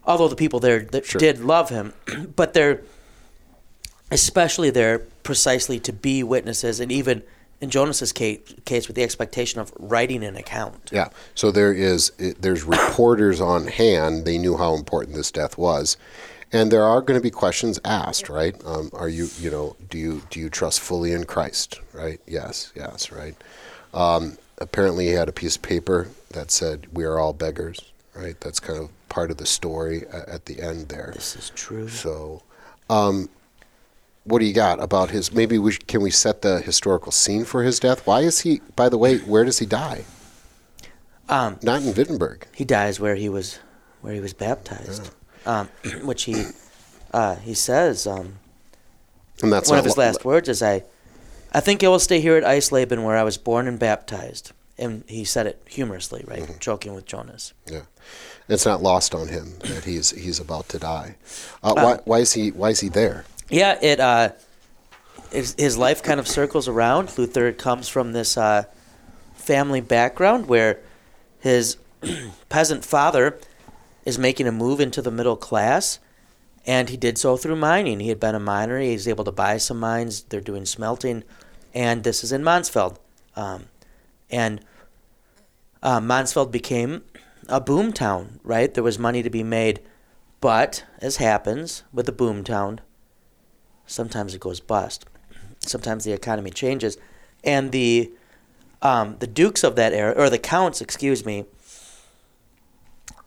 Although 0.07 0.29
the 0.29 0.35
people 0.35 0.59
there 0.59 0.79
that 0.79 1.05
sure. 1.05 1.19
did 1.19 1.39
love 1.41 1.69
him, 1.69 1.93
but 2.35 2.53
they're 2.53 2.81
especially 4.09 4.69
there 4.69 4.99
precisely 5.23 5.79
to 5.81 5.91
be 5.91 6.23
witnesses 6.23 6.79
and 6.79 6.91
even 6.91 7.21
in 7.59 7.69
Jonas's 7.69 8.13
case, 8.13 8.39
case 8.65 8.87
with 8.87 8.95
the 8.95 9.03
expectation 9.03 9.59
of 9.59 9.73
writing 9.79 10.23
an 10.23 10.35
account. 10.35 10.89
Yeah. 10.93 11.09
So 11.33 11.51
there 11.51 11.73
is 11.73 12.11
there's 12.39 12.63
reporters 12.63 13.41
on 13.41 13.67
hand. 13.67 14.25
They 14.25 14.37
knew 14.37 14.57
how 14.57 14.75
important 14.75 15.15
this 15.15 15.31
death 15.31 15.57
was, 15.57 15.97
and 16.51 16.71
there 16.71 16.83
are 16.83 17.01
going 17.01 17.19
to 17.19 17.23
be 17.23 17.31
questions 17.31 17.79
asked. 17.83 18.29
Right? 18.29 18.55
Um, 18.63 18.91
are 18.93 19.09
you 19.09 19.29
you 19.39 19.49
know 19.49 19.75
do 19.89 19.97
you 19.97 20.21
do 20.29 20.39
you 20.39 20.49
trust 20.49 20.79
fully 20.79 21.11
in 21.11 21.25
Christ? 21.25 21.81
Right? 21.93 22.21
Yes. 22.27 22.71
Yes. 22.75 23.11
Right. 23.11 23.35
Um, 23.93 24.37
apparently, 24.59 25.07
he 25.07 25.13
had 25.13 25.27
a 25.27 25.33
piece 25.33 25.55
of 25.55 25.63
paper 25.63 26.09
that 26.31 26.51
said, 26.51 26.87
"We 26.93 27.05
are 27.05 27.17
all 27.17 27.33
beggars." 27.33 27.81
Right. 28.17 28.39
That's 28.41 28.59
kind 28.59 28.79
of 28.79 28.89
part 29.09 29.31
of 29.31 29.37
the 29.37 29.45
story 29.45 30.05
at 30.07 30.45
the 30.45 30.61
end 30.61 30.89
there. 30.89 31.11
This 31.13 31.35
is 31.35 31.51
true. 31.55 31.87
So. 31.87 32.41
Um, 32.89 33.29
what 34.27 34.39
do 34.39 34.45
you 34.45 34.53
got 34.53 34.81
about 34.81 35.09
his? 35.09 35.31
Maybe 35.31 35.57
we 35.57 35.73
can 35.73 36.01
we 36.01 36.11
set 36.11 36.41
the 36.41 36.59
historical 36.59 37.11
scene 37.11 37.45
for 37.45 37.63
his 37.63 37.79
death? 37.79 38.05
Why 38.05 38.21
is 38.21 38.41
he? 38.41 38.61
By 38.75 38.89
the 38.89 38.97
way, 38.97 39.19
where 39.19 39.45
does 39.45 39.59
he 39.59 39.65
die? 39.65 40.03
Um, 41.29 41.57
Not 41.61 41.81
in 41.81 41.93
Wittenberg. 41.93 42.47
He 42.53 42.65
dies 42.65 42.99
where 42.99 43.15
he 43.15 43.29
was, 43.29 43.59
where 44.01 44.13
he 44.13 44.19
was 44.19 44.33
baptized, 44.33 45.11
yeah. 45.45 45.59
um, 45.61 45.69
which 46.05 46.23
he 46.23 46.45
uh, 47.13 47.35
he 47.35 47.53
says. 47.53 48.05
Um, 48.05 48.39
and 49.41 49.51
that's 49.51 49.69
one 49.69 49.79
of 49.79 49.85
his 49.85 49.97
lo- 49.97 50.05
last 50.05 50.25
words 50.25 50.49
is, 50.49 50.61
"I, 50.61 50.83
I 51.53 51.61
think 51.61 51.83
I 51.83 51.87
will 51.87 51.99
stay 51.99 52.19
here 52.19 52.35
at 52.35 52.43
Eisleben, 52.43 53.03
where 53.03 53.17
I 53.17 53.23
was 53.23 53.37
born 53.37 53.67
and 53.67 53.79
baptized." 53.79 54.51
And 54.79 55.03
he 55.07 55.25
said 55.25 55.47
it 55.47 55.61
humorously, 55.67 56.23
right, 56.27 56.43
mm-hmm. 56.43 56.59
joking 56.59 56.93
with 56.93 57.05
Jonas. 57.07 57.53
Yeah, 57.65 57.81
it's 58.47 58.65
not 58.65 58.83
lost 58.83 59.15
on 59.15 59.27
him 59.27 59.57
that 59.59 59.85
he's 59.85 60.11
he's 60.11 60.39
about 60.39 60.69
to 60.69 60.77
die. 60.79 61.15
Uh, 61.63 61.71
uh, 61.71 61.73
why, 61.73 61.99
why 62.05 62.19
is 62.19 62.33
he 62.33 62.51
why 62.51 62.69
is 62.69 62.79
he 62.79 62.89
there? 62.89 63.25
yeah, 63.49 63.77
it 63.81 63.99
uh, 63.99 64.31
his, 65.31 65.55
his 65.57 65.77
life 65.77 66.03
kind 66.03 66.19
of 66.19 66.27
circles 66.27 66.67
around. 66.67 67.17
Luther 67.17 67.51
comes 67.51 67.87
from 67.87 68.13
this 68.13 68.37
uh, 68.37 68.63
family 69.35 69.81
background 69.81 70.47
where 70.47 70.79
his 71.39 71.77
peasant 72.49 72.83
father 72.83 73.39
is 74.05 74.17
making 74.17 74.47
a 74.47 74.51
move 74.51 74.79
into 74.79 75.01
the 75.01 75.11
middle 75.11 75.35
class, 75.35 75.99
and 76.65 76.89
he 76.89 76.97
did 76.97 77.17
so 77.17 77.37
through 77.37 77.55
mining. 77.55 77.99
He 77.99 78.09
had 78.09 78.19
been 78.19 78.35
a 78.35 78.39
miner. 78.39 78.79
He 78.79 78.93
was 78.93 79.07
able 79.07 79.23
to 79.25 79.31
buy 79.31 79.57
some 79.57 79.79
mines. 79.79 80.23
They're 80.23 80.41
doing 80.41 80.65
smelting, 80.65 81.23
and 81.73 82.03
this 82.03 82.23
is 82.23 82.31
in 82.31 82.43
Mansfeld, 82.43 82.97
um, 83.35 83.65
and 84.29 84.61
uh, 85.81 85.99
Mansfeld 85.99 86.51
became 86.51 87.03
a 87.47 87.61
boom 87.61 87.93
town. 87.93 88.39
Right, 88.43 88.73
there 88.73 88.83
was 88.83 88.99
money 88.99 89.23
to 89.23 89.29
be 89.29 89.43
made, 89.43 89.81
but 90.41 90.83
as 90.99 91.17
happens 91.17 91.83
with 91.93 92.07
a 92.09 92.11
boom 92.11 92.43
town, 92.43 92.81
sometimes 93.85 94.33
it 94.33 94.41
goes 94.41 94.59
bust. 94.59 95.05
Sometimes 95.59 96.03
the 96.03 96.13
economy 96.13 96.51
changes, 96.51 96.97
and 97.43 97.71
the 97.71 98.11
um, 98.81 99.17
the 99.19 99.27
dukes 99.27 99.63
of 99.63 99.75
that 99.75 99.93
era, 99.93 100.13
or 100.15 100.29
the 100.29 100.37
counts, 100.37 100.81
excuse 100.81 101.25
me, 101.25 101.45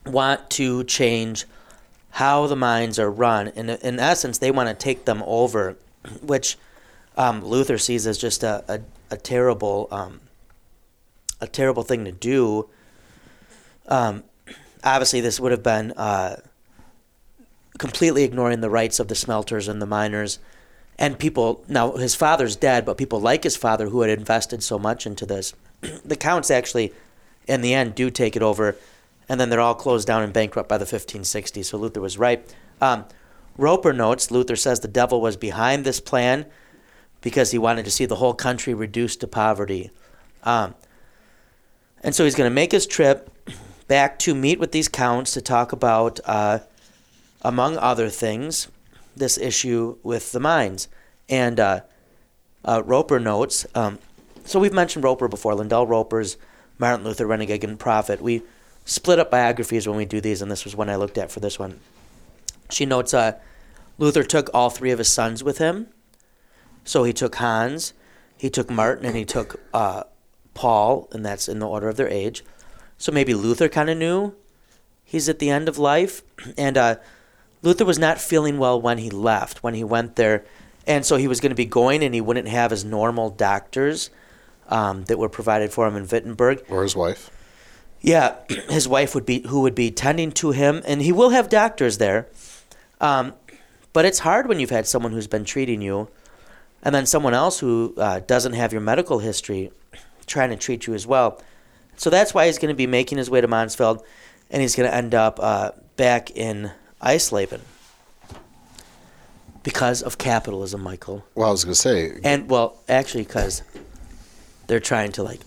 want 0.07 0.49
to 0.51 0.85
change 0.85 1.45
how 2.11 2.47
the 2.47 2.57
mines 2.57 2.99
are 2.99 3.11
run. 3.11 3.49
In 3.49 3.71
in 3.71 3.99
essence, 3.99 4.39
they 4.39 4.51
want 4.51 4.69
to 4.69 4.75
take 4.75 5.05
them 5.05 5.23
over, 5.27 5.77
which 6.23 6.57
um, 7.17 7.45
Luther 7.45 7.79
sees 7.79 8.07
as 8.07 8.19
just 8.19 8.43
a 8.43 8.65
a, 8.69 8.81
a 9.11 9.17
terrible 9.17 9.89
um, 9.91 10.21
a 11.40 11.46
terrible 11.46 11.83
thing 11.83 12.05
to 12.05 12.12
do. 12.12 12.68
Um, 13.88 14.24
obviously, 14.85 15.20
this 15.20 15.40
would 15.40 15.53
have 15.53 15.62
been. 15.62 15.92
Uh, 15.92 16.37
completely 17.79 18.24
ignoring 18.24 18.61
the 18.61 18.68
rights 18.68 19.00
of 19.00 19.09
the 19.09 19.14
smelters 19.14 19.66
and 19.66 19.81
the 19.81 19.87
miners 19.87 20.38
and 20.98 21.18
people 21.18 21.64
now 21.66 21.92
his 21.92 22.14
father's 22.14 22.55
dead 22.55 22.85
but 22.85 22.98
people 22.98 23.18
like 23.18 23.42
his 23.42 23.57
father 23.57 23.88
who 23.88 24.03
had 24.03 24.11
invested 24.11 24.62
so 24.62 24.79
much 24.79 25.07
into 25.07 25.24
this 25.24 25.55
the 26.05 26.16
counts 26.16 26.50
actually 26.50 26.92
in 27.46 27.62
the 27.62 27.72
end 27.72 27.94
do 27.94 28.11
take 28.11 28.37
it 28.37 28.42
over 28.42 28.76
and 29.31 29.40
then 29.40 29.48
they're 29.48 29.61
all 29.61 29.74
closed 29.74 30.07
down 30.07 30.22
and 30.22 30.35
bankrupt 30.35 30.68
by 30.68 30.76
the 30.76 30.85
1560s 30.85 31.64
so 31.64 31.79
luther 31.79 32.03
was 32.03 32.18
right 32.18 32.55
um, 32.83 33.07
Roper 33.57 33.92
notes 33.92 34.31
Luther 34.31 34.57
says 34.57 34.81
the 34.81 34.88
devil 34.88 35.20
was 35.20 35.37
behind 35.37 35.85
this 35.85 36.00
plan 36.00 36.46
because 37.20 37.50
he 37.50 37.59
wanted 37.59 37.85
to 37.85 37.90
see 37.90 38.07
the 38.07 38.16
whole 38.16 38.35
country 38.35 38.72
reduced 38.72 39.20
to 39.20 39.26
poverty. 39.26 39.90
Um, 40.42 40.74
and 42.03 42.15
so 42.15 42.25
he's 42.25 42.35
going 42.35 42.51
to 42.51 42.55
make 42.55 42.73
his 42.73 42.87
trip 42.87 43.31
back 43.89 44.19
to 44.21 44.35
meet 44.35 44.59
with 44.59 44.73
these 44.73 44.89
counts 44.89 45.33
to 45.33 45.41
talk 45.41 45.73
about, 45.73 46.21
uh, 46.25 46.61
among 47.43 47.77
other 47.79 48.09
things, 48.09 48.69
this 49.17 49.39
issue 49.39 49.97
with 50.03 50.33
the 50.33 50.41
mines. 50.41 50.89
And 51.29 51.59
uh, 51.59 51.81
uh, 52.65 52.83
Roper 52.85 53.19
notes 53.19 53.67
um, 53.75 53.99
so 54.45 54.59
we've 54.59 54.73
mentioned 54.73 55.05
Roper 55.05 55.29
before, 55.29 55.55
Lyndal 55.55 55.87
Roper's 55.87 56.37
Martin 56.79 57.05
Luther, 57.05 57.27
Renegade 57.27 57.63
and 57.65 57.79
Prophet. 57.79 58.21
We 58.21 58.43
split 58.85 59.19
up 59.19 59.31
biographies 59.31 59.87
when 59.87 59.97
we 59.97 60.05
do 60.05 60.21
these, 60.21 60.43
and 60.43 60.51
this 60.51 60.65
was 60.65 60.75
one 60.75 60.89
I 60.89 60.97
looked 60.97 61.19
at 61.19 61.31
for 61.31 61.41
this 61.41 61.59
one. 61.59 61.79
She 62.71 62.87
notes 62.87 63.13
uh, 63.15 63.39
Luther 63.99 64.25
took 64.25 64.51
all 64.55 64.71
three 64.71 64.91
of 64.91 64.99
his 64.99 65.09
sons 65.09 65.45
with 65.45 65.59
him. 65.59 65.89
So 66.85 67.05
he 67.05 67.13
took 67.13 67.37
Hans, 67.37 67.93
he 68.37 68.49
took 68.49 68.71
Martin, 68.71 69.05
and 69.05 69.17
he 69.17 69.25
took 69.25 69.61
uh, 69.75 70.05
Paul, 70.61 71.09
and 71.12 71.25
that's 71.25 71.49
in 71.49 71.59
the 71.59 71.66
order 71.66 71.88
of 71.88 71.96
their 71.96 72.11
age. 72.11 72.44
So 72.99 73.11
maybe 73.11 73.33
Luther 73.33 73.66
kind 73.66 73.88
of 73.88 73.96
knew 73.96 74.35
he's 75.03 75.27
at 75.27 75.38
the 75.38 75.49
end 75.49 75.70
of 75.70 75.79
life. 75.79 76.20
And 76.59 76.77
uh, 76.77 76.96
Luther 77.62 77.87
was 77.87 77.99
not 77.99 78.20
feeling 78.20 78.59
well 78.59 78.79
when 78.79 78.99
he 78.99 79.09
left, 79.09 79.62
when 79.62 79.73
he 79.73 79.85
went 79.85 80.16
there. 80.16 80.44
And 80.87 81.07
so 81.07 81.16
he 81.16 81.27
was 81.27 81.40
going 81.40 81.49
to 81.49 81.57
be 81.57 81.64
going, 81.64 82.05
and 82.05 82.14
he 82.14 82.20
wouldn't 82.20 82.49
have 82.49 82.73
his 82.73 82.85
normal 82.85 83.31
doctors 83.31 84.11
um, 84.68 85.05
that 85.05 85.18
were 85.18 85.31
provided 85.31 85.73
for 85.73 85.87
him 85.87 85.96
in 85.96 86.07
Wittenberg. 86.07 86.62
Or 86.68 86.83
his 86.83 86.94
wife. 86.94 87.31
Yeah, 88.03 88.35
his 88.68 88.87
wife 88.87 89.14
would 89.14 89.25
be 89.25 89.40
who 89.49 89.62
would 89.62 89.75
be 89.75 89.90
tending 89.90 90.31
to 90.33 90.51
him, 90.51 90.83
and 90.85 91.01
he 91.01 91.12
will 91.12 91.31
have 91.31 91.49
doctors 91.49 91.96
there. 91.96 92.29
Um, 93.01 93.33
but 93.94 94.05
it's 94.05 94.18
hard 94.18 94.46
when 94.46 94.61
you've 94.61 94.77
had 94.79 94.87
someone 94.87 95.12
who's 95.12 95.27
been 95.27 95.46
treating 95.46 95.81
you, 95.81 96.09
and 96.83 96.94
then 96.94 97.07
someone 97.07 97.33
else 97.33 97.61
who 97.61 97.94
uh, 97.96 98.20
doesn't 98.20 98.53
have 98.53 98.73
your 98.73 98.83
medical 98.83 99.20
history 99.20 99.70
trying 100.31 100.51
to 100.51 100.57
treat 100.57 100.87
you 100.87 100.95
as 100.95 101.07
well. 101.07 101.43
So 101.97 102.09
that's 102.09 102.33
why 102.33 102.47
he's 102.47 102.59
going 102.59 102.73
to 102.73 102.77
be 102.77 102.87
making 102.87 103.19
his 103.19 103.29
way 103.29 103.43
to 103.43 103.49
Mansfeld, 103.49 104.03
and 104.51 104.62
he's 104.62 104.75
going 104.75 104.88
to 104.88 104.95
end 104.95 105.14
up 105.14 105.38
uh, 105.40 105.73
back 105.97 106.31
in 106.31 106.71
Eisleben 107.03 107.61
because 109.62 110.01
of 110.01 110.16
capitalism, 110.16 110.83
Michael. 110.83 111.25
Well, 111.35 111.49
I 111.49 111.51
was 111.51 111.64
going 111.64 111.75
to 111.75 111.81
say, 111.81 112.19
And 112.25 112.49
well, 112.49 112.81
actually, 112.88 113.25
because 113.25 113.62
they're 114.66 114.81
trying 114.81 115.12
to 115.12 115.23
like 115.23 115.40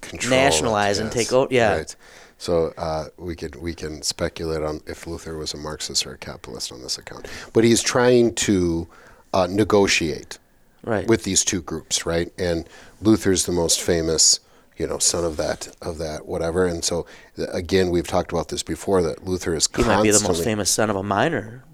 control 0.00 0.40
nationalize 0.40 0.98
and 0.98 1.12
take 1.12 1.32
over. 1.32 1.52
yeah. 1.52 1.76
Right. 1.76 1.96
So 2.38 2.72
uh, 2.78 3.06
we 3.18 3.36
could 3.36 3.56
we 3.56 3.74
can 3.74 4.00
speculate 4.00 4.62
on 4.62 4.80
if 4.86 5.06
Luther 5.06 5.36
was 5.36 5.52
a 5.52 5.58
Marxist 5.58 6.06
or 6.06 6.12
a 6.12 6.18
capitalist 6.18 6.72
on 6.72 6.80
this 6.80 6.96
account, 6.96 7.28
but 7.52 7.64
he's 7.64 7.82
trying 7.82 8.34
to 8.36 8.88
uh, 9.34 9.46
negotiate 9.50 10.38
right. 10.84 11.06
with 11.06 11.24
these 11.24 11.44
two 11.44 11.62
groups, 11.62 12.06
right? 12.06 12.32
And 12.38 12.68
Luther's 13.00 13.46
the 13.46 13.52
most 13.52 13.80
famous, 13.80 14.40
you 14.76 14.86
know, 14.86 14.98
son 14.98 15.24
of 15.24 15.36
that 15.36 15.74
of 15.80 15.98
that 15.98 16.26
whatever. 16.26 16.66
And 16.66 16.84
so 16.84 17.06
again, 17.52 17.90
we've 17.90 18.06
talked 18.06 18.32
about 18.32 18.48
this 18.48 18.62
before 18.62 19.02
that 19.02 19.24
Luther 19.24 19.54
is 19.54 19.68
he 19.74 19.82
might 19.82 20.02
be 20.02 20.10
the 20.10 20.26
most 20.26 20.44
famous 20.44 20.70
son 20.70 20.90
of 20.90 20.96
a 20.96 21.02
miner. 21.02 21.64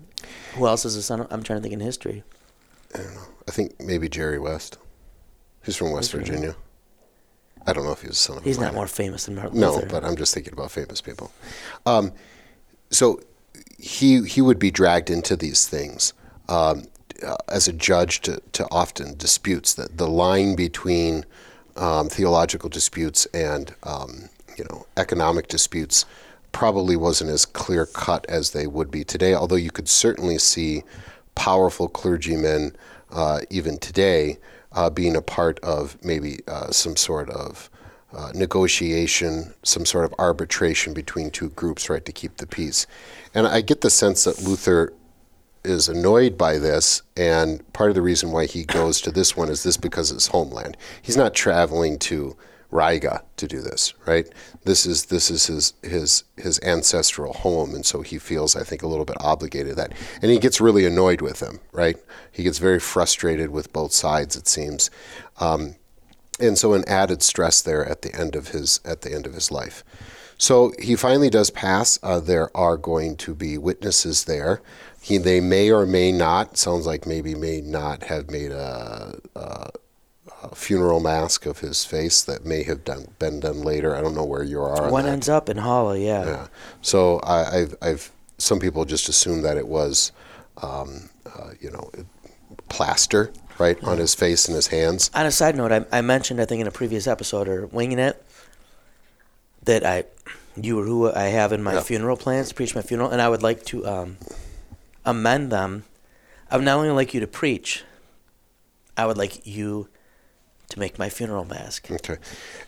Who 0.54 0.66
else 0.66 0.84
is 0.84 0.96
a 0.96 1.02
son? 1.02 1.20
Of, 1.20 1.28
I'm 1.30 1.42
trying 1.42 1.58
to 1.58 1.62
think 1.62 1.74
in 1.74 1.80
history. 1.80 2.24
I 2.94 3.50
think 3.50 3.80
maybe 3.80 4.08
Jerry 4.08 4.38
West. 4.38 4.78
He's 5.64 5.76
from 5.76 5.90
West 5.92 6.12
Virginia. 6.12 6.56
I 7.66 7.72
don't 7.72 7.84
know 7.84 7.92
if 7.92 8.00
he 8.00 8.06
was 8.06 8.16
a 8.16 8.20
son 8.20 8.36
of. 8.38 8.44
a 8.44 8.48
He's 8.48 8.58
not 8.58 8.66
miner. 8.66 8.76
more 8.76 8.86
famous 8.86 9.26
than 9.26 9.34
Martin 9.34 9.58
No, 9.58 9.72
Luther. 9.74 9.86
No, 9.86 9.92
but 9.92 10.04
I'm 10.04 10.16
just 10.16 10.32
thinking 10.32 10.52
about 10.52 10.70
famous 10.70 11.00
people. 11.00 11.32
Um, 11.84 12.12
so 12.90 13.20
he 13.78 14.24
he 14.24 14.40
would 14.40 14.58
be 14.58 14.70
dragged 14.70 15.10
into 15.10 15.36
these 15.36 15.66
things 15.68 16.12
um, 16.48 16.84
uh, 17.24 17.36
as 17.48 17.68
a 17.68 17.72
judge 17.72 18.20
to, 18.22 18.40
to 18.52 18.66
often 18.70 19.16
disputes 19.16 19.74
that 19.74 19.98
the 19.98 20.08
line 20.08 20.56
between 20.56 21.24
um, 21.76 22.08
theological 22.08 22.68
disputes 22.68 23.26
and 23.26 23.74
um, 23.82 24.28
you 24.56 24.64
know 24.64 24.86
economic 24.96 25.48
disputes 25.48 26.04
probably 26.52 26.96
wasn't 26.96 27.30
as 27.30 27.44
clear 27.44 27.84
cut 27.84 28.24
as 28.26 28.52
they 28.52 28.66
would 28.66 28.90
be 28.90 29.04
today. 29.04 29.34
Although 29.34 29.56
you 29.56 29.70
could 29.70 29.88
certainly 29.88 30.38
see 30.38 30.84
powerful 31.34 31.88
clergymen 31.88 32.74
uh, 33.10 33.40
even 33.50 33.78
today 33.78 34.38
uh, 34.72 34.90
being 34.90 35.16
a 35.16 35.22
part 35.22 35.60
of 35.60 36.02
maybe 36.02 36.38
uh, 36.48 36.70
some 36.70 36.96
sort 36.96 37.28
of 37.30 37.70
uh, 38.14 38.30
negotiation, 38.34 39.52
some 39.62 39.84
sort 39.84 40.04
of 40.04 40.14
arbitration 40.18 40.94
between 40.94 41.30
two 41.30 41.50
groups, 41.50 41.90
right, 41.90 42.04
to 42.04 42.12
keep 42.12 42.38
the 42.38 42.46
peace. 42.46 42.86
And 43.34 43.46
I 43.46 43.60
get 43.60 43.82
the 43.82 43.90
sense 43.90 44.24
that 44.24 44.40
Luther 44.40 44.92
is 45.66 45.88
annoyed 45.88 46.38
by 46.38 46.58
this, 46.58 47.02
and 47.16 47.70
part 47.72 47.90
of 47.90 47.94
the 47.94 48.02
reason 48.02 48.32
why 48.32 48.46
he 48.46 48.64
goes 48.64 49.00
to 49.02 49.10
this 49.10 49.36
one 49.36 49.48
is 49.48 49.62
this 49.62 49.76
because 49.76 50.10
it's 50.12 50.28
homeland. 50.28 50.76
He's 51.02 51.16
not 51.16 51.34
traveling 51.34 51.98
to 52.00 52.36
Riga 52.70 53.22
to 53.36 53.46
do 53.46 53.60
this, 53.60 53.94
right? 54.06 54.26
This 54.64 54.86
is 54.86 55.06
this 55.06 55.30
is 55.30 55.46
his 55.46 55.72
his 55.82 56.24
his 56.36 56.60
ancestral 56.62 57.32
home, 57.32 57.74
and 57.74 57.84
so 57.84 58.02
he 58.02 58.18
feels, 58.18 58.56
I 58.56 58.64
think, 58.64 58.82
a 58.82 58.88
little 58.88 59.04
bit 59.04 59.16
obligated 59.20 59.76
that, 59.76 59.92
and 60.22 60.30
he 60.30 60.38
gets 60.38 60.60
really 60.60 60.84
annoyed 60.84 61.20
with 61.20 61.40
them, 61.40 61.60
right? 61.72 61.96
He 62.32 62.42
gets 62.42 62.58
very 62.58 62.80
frustrated 62.80 63.50
with 63.50 63.72
both 63.72 63.92
sides, 63.92 64.36
it 64.36 64.48
seems. 64.48 64.90
Um, 65.38 65.76
and 66.40 66.58
so 66.58 66.74
an 66.74 66.84
added 66.86 67.22
stress 67.22 67.62
there 67.62 67.84
at 67.84 68.02
the 68.02 68.14
end 68.14 68.36
of 68.36 68.48
his 68.48 68.80
at 68.84 69.02
the 69.02 69.12
end 69.12 69.26
of 69.26 69.34
his 69.34 69.50
life. 69.50 69.84
So 70.38 70.72
he 70.78 70.96
finally 70.96 71.30
does 71.30 71.50
pass. 71.50 71.98
Uh, 72.02 72.20
there 72.20 72.54
are 72.54 72.76
going 72.76 73.16
to 73.18 73.34
be 73.34 73.56
witnesses 73.56 74.24
there. 74.24 74.60
He 75.06 75.18
they 75.18 75.40
may 75.40 75.70
or 75.70 75.86
may 75.86 76.10
not 76.10 76.56
sounds 76.56 76.84
like 76.84 77.06
maybe 77.06 77.34
may 77.36 77.60
not 77.60 78.02
have 78.04 78.28
made 78.28 78.50
a, 78.50 79.16
a, 79.36 79.70
a 80.42 80.54
funeral 80.56 80.98
mask 80.98 81.46
of 81.46 81.60
his 81.60 81.84
face 81.84 82.22
that 82.24 82.44
may 82.44 82.64
have 82.64 82.82
done 82.84 83.06
been 83.20 83.38
done 83.38 83.62
later. 83.62 83.94
I 83.94 84.00
don't 84.00 84.16
know 84.16 84.24
where 84.24 84.42
you 84.42 84.60
are. 84.60 84.86
on 84.86 84.90
One 84.90 85.04
that. 85.04 85.12
ends 85.12 85.28
up 85.28 85.48
in 85.48 85.58
Halle, 85.58 85.96
yeah. 85.96 86.24
Yeah. 86.26 86.46
So 86.82 87.20
I, 87.20 87.58
I've, 87.58 87.74
I've 87.80 88.10
some 88.38 88.58
people 88.58 88.84
just 88.84 89.08
assume 89.08 89.42
that 89.42 89.56
it 89.56 89.68
was, 89.68 90.10
um, 90.60 91.08
uh, 91.24 91.50
you 91.60 91.70
know, 91.70 91.88
plaster 92.68 93.32
right 93.58 93.82
on 93.84 93.98
his 93.98 94.12
face 94.14 94.48
and 94.48 94.56
his 94.56 94.66
hands. 94.66 95.10
On 95.14 95.24
a 95.24 95.30
side 95.30 95.54
note, 95.56 95.70
I, 95.70 95.84
I 95.92 96.00
mentioned 96.00 96.40
I 96.40 96.46
think 96.46 96.60
in 96.60 96.66
a 96.66 96.72
previous 96.72 97.06
episode 97.06 97.46
or 97.48 97.66
winging 97.68 98.00
it 98.00 98.20
that 99.62 99.86
I 99.86 100.04
you 100.60 100.74
were 100.76 100.84
who 100.84 101.12
I 101.12 101.24
have 101.28 101.52
in 101.52 101.62
my 101.62 101.74
Yeah. 101.74 101.80
funeral 101.80 102.16
plans 102.16 102.48
to 102.48 102.54
preach 102.56 102.74
my 102.74 102.82
funeral, 102.82 103.10
and 103.10 103.22
I 103.22 103.28
would 103.28 103.42
like 103.44 103.64
to 103.66 103.86
um, 103.86 104.16
amend 105.06 105.50
them. 105.50 105.84
I 106.50 106.56
would 106.56 106.64
not 106.64 106.76
only 106.76 106.90
like 106.90 107.14
you 107.14 107.20
to 107.20 107.26
preach, 107.26 107.84
I 108.96 109.06
would 109.06 109.16
like 109.16 109.46
you 109.46 109.88
to 110.68 110.78
make 110.78 110.98
my 110.98 111.08
funeral 111.08 111.44
mask. 111.44 111.90
Okay. 111.90 112.16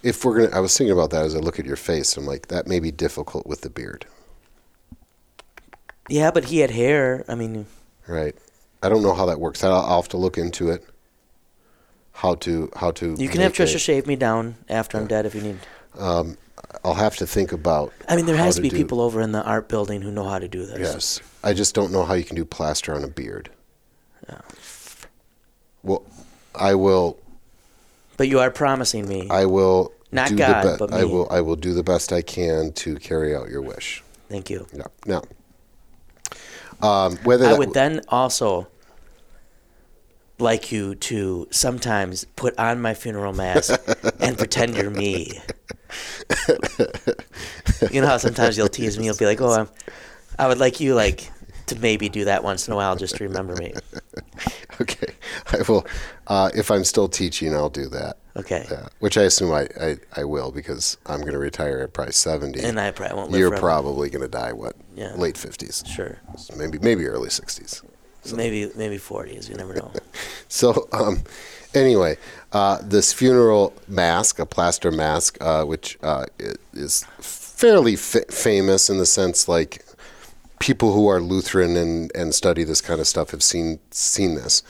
If 0.03 0.25
we're 0.25 0.47
gonna, 0.47 0.57
I 0.57 0.61
was 0.61 0.77
thinking 0.77 0.93
about 0.93 1.11
that 1.11 1.25
as 1.25 1.35
I 1.35 1.39
look 1.41 1.59
at 1.59 1.67
your 1.67 1.77
face. 1.77 2.17
I'm 2.17 2.27
like, 2.27 2.49
that 2.49 2.67
may 2.67 2.81
be 2.81 2.91
difficult 2.91 3.47
with 3.47 3.61
the 3.63 3.71
beard, 3.71 4.07
Yeah, 6.09 6.31
but 6.31 6.45
he 6.47 6.59
had 6.61 6.71
hair. 6.71 7.25
I 7.29 7.35
mean, 7.35 7.67
right? 8.07 8.35
I 8.83 8.89
don't 8.89 9.03
know 9.03 9.15
how 9.15 9.27
that 9.27 9.41
works. 9.41 9.63
I'll, 9.65 9.73
I'll 9.75 10.01
have 10.01 10.09
to 10.11 10.17
look 10.17 10.39
into 10.39 10.71
it. 10.71 10.85
How 12.13 12.35
to 12.37 12.71
how 12.77 12.91
to. 12.93 13.15
you 13.19 13.29
can 13.29 13.41
have 13.41 13.53
Trisha 13.53 13.77
a- 13.77 13.79
shave 13.79 14.07
me 14.07 14.17
down 14.17 14.57
after 14.69 14.99
I'm 14.99 15.07
dead 15.07 15.27
if 15.27 15.35
you 15.35 15.41
need. 15.41 15.59
Um, 15.99 16.37
I'll 16.85 16.95
have 16.95 17.17
to 17.17 17.27
think 17.27 17.53
about. 17.53 17.93
I 18.09 18.17
mean, 18.17 18.27
there 18.27 18.37
has 18.37 18.57
to 18.57 18.63
be 18.63 18.69
do- 18.71 18.77
people 18.77 19.01
over 19.01 19.21
in 19.21 19.33
the 19.33 19.43
art 19.43 19.69
building 19.69 20.03
who 20.03 20.11
know 20.11 20.25
how 20.25 20.39
to 20.39 20.49
do 20.49 20.65
this. 20.67 20.79
Yes, 20.81 21.21
I 21.43 21.53
just 21.55 21.75
don't 21.75 21.93
know 21.93 22.05
how 22.05 22.15
you 22.15 22.25
can 22.25 22.37
do 22.37 22.45
plaster 22.45 22.95
on 22.95 23.05
a 23.05 23.09
beard. 23.09 23.51
Yeah. 24.29 24.41
Well, 25.83 26.05
I 26.55 26.75
will. 26.75 27.19
But 28.17 28.29
you 28.29 28.41
are 28.41 28.51
promising 28.51 29.09
me. 29.09 29.29
I 29.31 29.45
will. 29.47 29.93
Not 30.11 30.31
do 30.31 30.37
God, 30.37 30.65
the 30.65 30.77
but 30.79 30.93
I 30.93 31.05
will. 31.05 31.29
I 31.31 31.41
will 31.41 31.57
do 31.57 31.75
the 31.75 31.83
best 31.83 32.13
I 32.13 32.23
can 32.23 32.73
to 32.73 32.97
carry 32.97 33.35
out 33.35 33.49
your 33.51 33.61
wish. 33.63 34.03
Thank 34.29 34.49
you. 34.51 34.67
Yeah. 34.73 34.85
Now, 35.07 35.23
um, 36.81 37.17
whether 37.25 37.47
I 37.47 37.53
would 37.53 37.75
then 37.75 38.01
also 38.09 38.69
like 40.39 40.71
you 40.73 40.95
to 40.97 41.47
sometimes 41.51 42.25
put 42.37 42.57
on 42.59 42.81
my 42.81 42.95
funeral 42.95 43.33
mask 43.33 43.81
and 44.21 44.37
pretend 44.39 44.77
you're 44.77 44.91
me. 44.91 45.41
you 47.91 48.01
know 48.01 48.07
how 48.07 48.17
sometimes 48.19 48.57
you'll 48.57 48.69
tease 48.69 48.99
me, 48.99 49.05
you'll 49.07 49.17
be 49.17 49.27
like, 49.27 49.41
"Oh, 49.41 49.53
I'm." 49.53 49.69
I 50.39 50.47
would 50.47 50.59
like 50.59 50.79
you 50.81 50.95
like 50.95 51.31
to 51.67 51.77
maybe 51.81 52.09
do 52.09 52.25
that 52.27 52.45
once 52.45 52.69
in 52.69 52.73
a 52.73 52.77
while 52.77 52.97
just 52.97 53.17
to 53.17 53.25
remember 53.25 53.55
me. 53.57 53.75
Okay, 54.81 55.13
I 55.53 55.63
will. 55.69 55.85
Uh, 56.29 56.51
if 56.55 56.71
I'm 56.71 56.85
still 56.85 57.09
teaching, 57.09 57.53
I'll 57.53 57.69
do 57.69 57.89
that. 57.89 58.19
Okay. 58.37 58.65
Yeah, 58.71 58.87
which 59.01 59.19
I 59.19 59.23
assume 59.23 59.51
I, 59.53 59.67
I, 59.81 59.97
I 60.15 60.23
will 60.23 60.53
because 60.53 60.97
I'm 61.07 61.19
going 61.23 61.33
to 61.33 61.39
retire 61.39 61.81
at 61.81 61.93
probably 61.93 62.13
70. 62.13 62.63
And 62.63 62.79
I 62.79 62.93
probably 62.93 63.17
won't 63.17 63.33
live 63.33 63.41
You're 63.41 63.49
forever. 63.49 63.61
probably 63.67 64.09
going 64.09 64.23
to 64.23 64.29
die 64.29 64.53
what? 64.53 64.77
Yeah. 64.95 65.15
Late 65.17 65.35
50s. 65.35 65.85
Sure. 65.85 66.19
Maybe 66.57 66.79
maybe 66.79 67.07
early 67.07 67.29
60s. 67.29 67.83
Maybe 68.33 68.71
maybe 68.77 68.97
40s, 68.97 69.49
you 69.49 69.55
never 69.55 69.75
know. 69.75 69.93
So 70.51 70.89
um, 70.93 71.25
anyway, 71.75 72.17
uh, 72.53 72.79
this 72.83 73.13
funeral 73.13 73.75
mask, 73.87 74.39
a 74.39 74.47
plaster 74.47 74.91
mask, 74.91 75.37
uh, 75.43 75.65
which 75.65 75.99
uh, 76.03 76.25
is 76.73 77.05
fairly 77.19 77.97
fa- 77.97 78.25
famous 78.31 78.89
in 78.89 78.97
the 78.97 79.05
sense 79.05 79.47
like 79.47 79.85
people 80.59 80.93
who 80.93 81.07
are 81.09 81.21
Lutheran 81.21 81.77
and, 81.77 82.11
and 82.15 82.35
study 82.35 82.65
this 82.65 82.81
kind 82.81 83.01
of 83.01 83.07
stuff 83.07 83.31
have 83.31 83.43
seen 83.43 83.79
seen 83.91 84.35
this. 84.35 84.63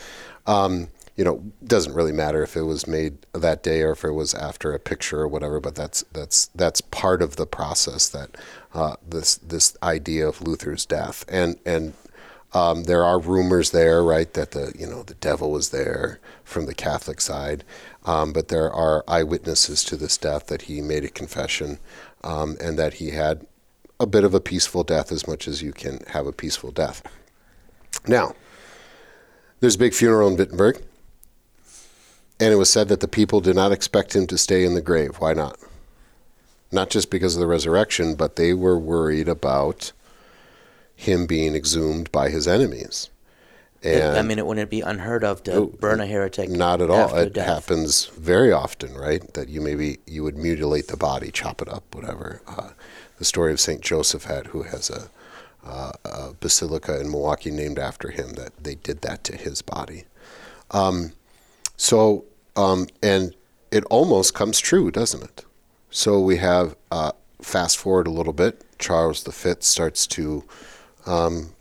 Um, 0.47 0.89
you 1.17 1.25
know, 1.25 1.43
doesn't 1.65 1.95
really 1.95 2.13
matter 2.13 2.45
if 2.45 2.57
it 2.57 2.63
was 2.63 2.87
made 2.87 3.19
that 3.33 3.65
day 3.65 3.83
or 3.83 3.91
if 3.91 4.05
it 4.05 4.13
was 4.13 4.35
after 4.35 4.73
a 4.73 4.79
picture 4.79 5.21
or 5.21 5.29
whatever. 5.29 5.59
But 5.59 5.75
that's 5.75 6.05
that's 6.13 6.47
that's 6.55 6.81
part 6.81 7.23
of 7.23 7.37
the 7.37 7.47
process 7.47 8.09
that 8.11 8.37
uh, 8.73 8.97
this 9.07 9.37
this 9.37 9.77
idea 9.83 10.29
of 10.29 10.41
Luther's 10.41 10.87
death 10.87 11.25
and 11.29 11.59
and 11.67 11.95
um, 12.55 12.85
there 12.85 13.05
are 13.05 13.19
rumors 13.19 13.71
there, 13.73 14.03
right, 14.03 14.33
that 14.35 14.53
the 14.53 14.73
you 14.79 14.87
know 14.87 15.03
the 15.03 15.15
devil 15.15 15.51
was 15.51 15.71
there 15.71 16.19
from 16.45 16.67
the 16.67 16.75
Catholic 16.75 17.21
side, 17.21 17.63
um, 18.05 18.33
but 18.33 18.49
there 18.49 18.73
are 18.73 19.05
eyewitnesses 19.07 19.85
to 19.85 19.97
this 19.97 20.17
death 20.17 20.47
that 20.47 20.63
he 20.63 20.81
made 20.81 21.05
a 21.05 21.11
confession 21.11 21.79
um, 22.25 22.57
and 22.61 22.79
that 22.79 22.95
he 22.95 23.11
had 23.11 23.47
a 24.01 24.07
bit 24.07 24.25
of 24.25 24.33
a 24.33 24.41
peaceful 24.41 24.83
death, 24.83 25.13
as 25.13 25.27
much 25.27 25.47
as 25.47 25.63
you 25.63 25.73
can 25.73 26.01
have 26.09 26.27
a 26.27 26.33
peaceful 26.33 26.71
death. 26.71 27.03
Now, 28.07 28.35
there's 29.61 29.75
a 29.75 29.79
big 29.79 29.93
funeral 29.93 30.29
in 30.29 30.37
Wittenberg, 30.37 30.83
and 32.41 32.53
it 32.53 32.57
was 32.57 32.71
said 32.71 32.89
that 32.89 33.01
the 33.01 33.09
people 33.09 33.41
did 33.41 33.57
not 33.57 33.73
expect 33.73 34.17
him 34.17 34.27
to 34.29 34.39
stay 34.39 34.65
in 34.65 34.75
the 34.75 34.81
grave. 34.81 35.17
Why 35.19 35.35
not? 35.35 35.59
Not 36.71 36.91
just 36.91 37.11
because 37.11 37.35
of 37.35 37.41
the 37.41 37.47
resurrection, 37.47 38.15
but 38.15 38.37
they 38.37 38.55
were 38.55 38.79
worried 38.79 39.29
about 39.29 39.93
him 40.99 41.27
being 41.27 41.55
exhumed 41.55 42.11
by 42.11 42.29
his 42.29 42.49
enemies. 42.49 43.09
And 43.85 44.17
I 44.17 44.23
mean, 44.23 44.41
it 44.41 44.47
wouldn't 44.47 44.69
be 44.69 44.81
unheard 44.81 45.23
of 45.23 45.45
to 45.45 45.53
oh, 45.53 45.67
burn 45.67 46.01
a 46.01 46.07
heretic. 46.07 46.51
Not 46.51 46.83
at 46.83 46.91
all. 46.91 47.15
It 47.15 47.35
death. 47.35 47.47
happens 47.47 48.07
very 48.07 48.51
often, 48.51 48.95
right? 48.95 49.23
That 49.35 49.49
you 49.49 49.61
maybe 49.61 49.99
you 50.09 50.25
would 50.25 50.37
mutilate 50.37 50.89
the 50.89 50.97
body, 50.97 51.31
chop 51.31 51.63
it 51.63 51.69
up, 51.69 51.95
whatever. 51.95 52.43
Uh, 52.49 52.71
the 53.19 53.25
story 53.25 53.53
of 53.53 53.61
Saint 53.61 53.81
Josaphat, 53.81 54.49
who 54.49 54.65
has 54.65 54.91
a, 54.91 55.09
uh, 55.65 55.93
a, 56.05 56.35
basilica 56.41 57.01
in 57.01 57.13
Milwaukee 57.13 57.53
named 57.53 57.79
after 57.79 58.11
him, 58.11 58.33
that 58.33 58.57
they 58.61 58.75
did 58.75 59.03
that 59.03 59.23
to 59.25 59.37
his 59.37 59.63
body. 59.63 60.05
Um, 60.73 61.13
so, 61.77 62.25
um, 62.57 62.89
and 63.01 63.37
it 63.71 63.85
almost 63.85 64.35
comes 64.35 64.59
true, 64.59 64.91
doesn't 64.91 65.23
it? 65.23 65.45
So 65.91 66.19
we 66.19 66.39
have 66.39 66.75
uh, 66.91 67.13
fast 67.41 67.79
forward 67.79 68.09
a 68.09 68.11
little 68.11 68.33
bit. 68.33 68.65
Charles 68.81 69.23
V 69.23 69.55
starts 69.61 70.09
to 70.09 70.45
um, 71.09 71.55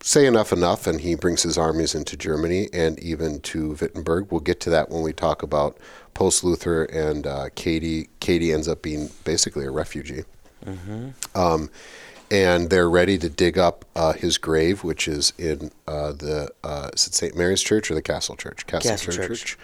say 0.00 0.26
enough 0.26 0.52
enough, 0.52 0.86
and 0.86 1.00
he 1.00 1.14
brings 1.14 1.42
his 1.42 1.56
armies 1.56 1.94
into 1.94 2.16
Germany 2.16 2.68
and 2.72 2.98
even 3.00 3.40
to 3.40 3.76
Wittenberg. 3.80 4.30
We'll 4.30 4.40
get 4.40 4.60
to 4.60 4.70
that 4.70 4.90
when 4.90 5.02
we 5.02 5.12
talk 5.12 5.42
about 5.42 5.78
post 6.14 6.44
Luther 6.44 6.84
and 6.84 7.26
uh, 7.26 7.48
Katie. 7.54 8.08
Katie 8.20 8.52
ends 8.52 8.68
up 8.68 8.82
being 8.82 9.10
basically 9.24 9.64
a 9.64 9.70
refugee. 9.70 10.24
Mm-hmm. 10.64 11.10
Um, 11.34 11.70
and 12.30 12.70
they're 12.70 12.88
ready 12.88 13.18
to 13.18 13.28
dig 13.28 13.58
up 13.58 13.84
uh, 13.94 14.12
his 14.14 14.38
grave, 14.38 14.84
which 14.84 15.06
is 15.06 15.32
in 15.38 15.70
uh, 15.86 16.12
the 16.12 16.50
uh, 16.64 16.90
is 16.94 17.06
it 17.06 17.14
St. 17.14 17.36
Mary's 17.36 17.62
Church 17.62 17.90
or 17.90 17.94
the 17.94 18.02
Castle 18.02 18.36
Church? 18.36 18.66
Castle, 18.66 18.90
Castle 18.92 19.12
Church. 19.12 19.28
Church. 19.28 19.58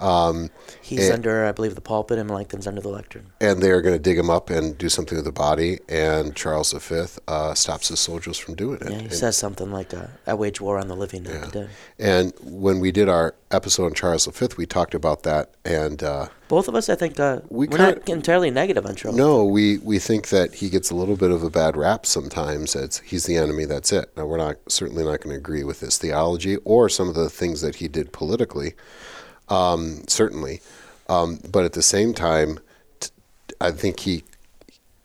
Um, 0.00 0.50
He's 0.80 1.06
and, 1.06 1.14
under, 1.14 1.44
I 1.44 1.52
believe, 1.52 1.74
the 1.74 1.80
pulpit, 1.80 2.18
and 2.18 2.28
Melanchthon's 2.28 2.66
under 2.66 2.80
the 2.80 2.88
lectern. 2.88 3.26
And 3.40 3.62
they're 3.62 3.82
going 3.82 3.94
to 3.94 3.98
dig 3.98 4.18
him 4.18 4.30
up 4.30 4.50
and 4.50 4.76
do 4.78 4.88
something 4.88 5.16
with 5.16 5.24
the 5.24 5.32
body. 5.32 5.78
And 5.88 6.34
Charles 6.34 6.72
V 6.72 7.04
uh, 7.26 7.54
stops 7.54 7.88
his 7.88 8.00
soldiers 8.00 8.38
from 8.38 8.54
doing 8.54 8.80
it. 8.80 8.90
Yeah, 8.90 8.98
he 8.98 9.04
and, 9.04 9.12
says 9.12 9.36
something 9.36 9.70
like, 9.70 9.92
uh, 9.94 10.06
"I 10.26 10.34
wage 10.34 10.60
war 10.60 10.78
on 10.78 10.88
the 10.88 10.96
living, 10.96 11.24
not 11.24 11.34
yeah. 11.34 11.40
the 11.40 11.50
dead." 11.50 11.70
And 11.98 12.32
when 12.42 12.80
we 12.80 12.92
did 12.92 13.08
our 13.08 13.34
episode 13.50 13.86
on 13.86 13.94
Charles 13.94 14.26
V, 14.26 14.48
we 14.56 14.66
talked 14.66 14.94
about 14.94 15.22
that. 15.24 15.50
And 15.64 16.02
uh, 16.02 16.28
both 16.48 16.68
of 16.68 16.74
us, 16.74 16.88
I 16.88 16.94
think, 16.94 17.20
uh, 17.20 17.40
we 17.50 17.68
are 17.68 17.78
not 17.78 18.08
entirely 18.08 18.50
negative 18.50 18.86
on 18.86 18.96
Charles. 18.96 19.16
No, 19.16 19.44
we 19.44 19.78
we 19.78 19.98
think 19.98 20.28
that 20.28 20.54
he 20.54 20.70
gets 20.70 20.90
a 20.90 20.94
little 20.94 21.16
bit 21.16 21.30
of 21.30 21.42
a 21.42 21.50
bad 21.50 21.76
rap 21.76 22.06
sometimes. 22.06 22.74
It's 22.74 23.00
he's 23.00 23.26
the 23.26 23.36
enemy. 23.36 23.66
That's 23.66 23.92
it. 23.92 24.10
Now 24.16 24.26
we're 24.26 24.38
not 24.38 24.56
certainly 24.68 25.04
not 25.04 25.20
going 25.20 25.34
to 25.34 25.38
agree 25.38 25.64
with 25.64 25.80
his 25.80 25.98
theology 25.98 26.56
or 26.64 26.88
some 26.88 27.08
of 27.08 27.14
the 27.14 27.28
things 27.28 27.60
that 27.60 27.76
he 27.76 27.88
did 27.88 28.12
politically 28.12 28.74
um, 29.48 30.02
certainly. 30.06 30.60
Um, 31.08 31.40
but 31.50 31.64
at 31.64 31.72
the 31.72 31.82
same 31.82 32.12
time, 32.12 32.58
t- 33.00 33.10
I 33.60 33.70
think 33.70 34.00
he, 34.00 34.24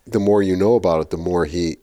the 0.05 0.19
more 0.19 0.43
you 0.43 0.55
know 0.55 0.75
about 0.75 1.01
it, 1.01 1.09
the 1.11 1.17
more 1.17 1.45
he, 1.45 1.77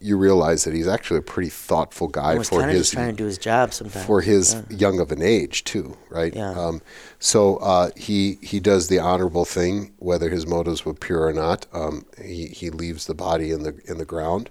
you 0.00 0.16
realize 0.16 0.64
that 0.64 0.74
he's 0.74 0.88
actually 0.88 1.18
a 1.18 1.22
pretty 1.22 1.48
thoughtful 1.48 2.08
guy 2.08 2.42
for 2.42 2.66
his 2.66 2.90
trying 2.90 3.10
to 3.10 3.16
do 3.16 3.24
his 3.24 3.38
job 3.38 3.72
sometimes 3.72 4.04
for 4.04 4.20
his 4.20 4.54
yeah. 4.54 4.76
young 4.76 5.00
of 5.00 5.10
an 5.10 5.22
age 5.22 5.64
too, 5.64 5.96
right? 6.10 6.34
Yeah. 6.34 6.50
Um, 6.50 6.82
so 7.18 7.56
uh, 7.58 7.90
he 7.96 8.38
he 8.42 8.60
does 8.60 8.88
the 8.88 8.98
honorable 8.98 9.44
thing, 9.44 9.92
whether 9.98 10.28
his 10.28 10.46
motives 10.46 10.84
were 10.84 10.94
pure 10.94 11.26
or 11.26 11.32
not. 11.32 11.66
Um, 11.72 12.04
he 12.22 12.46
he 12.48 12.70
leaves 12.70 13.06
the 13.06 13.14
body 13.14 13.52
in 13.52 13.62
the 13.62 13.80
in 13.86 13.98
the 13.98 14.04
ground, 14.04 14.50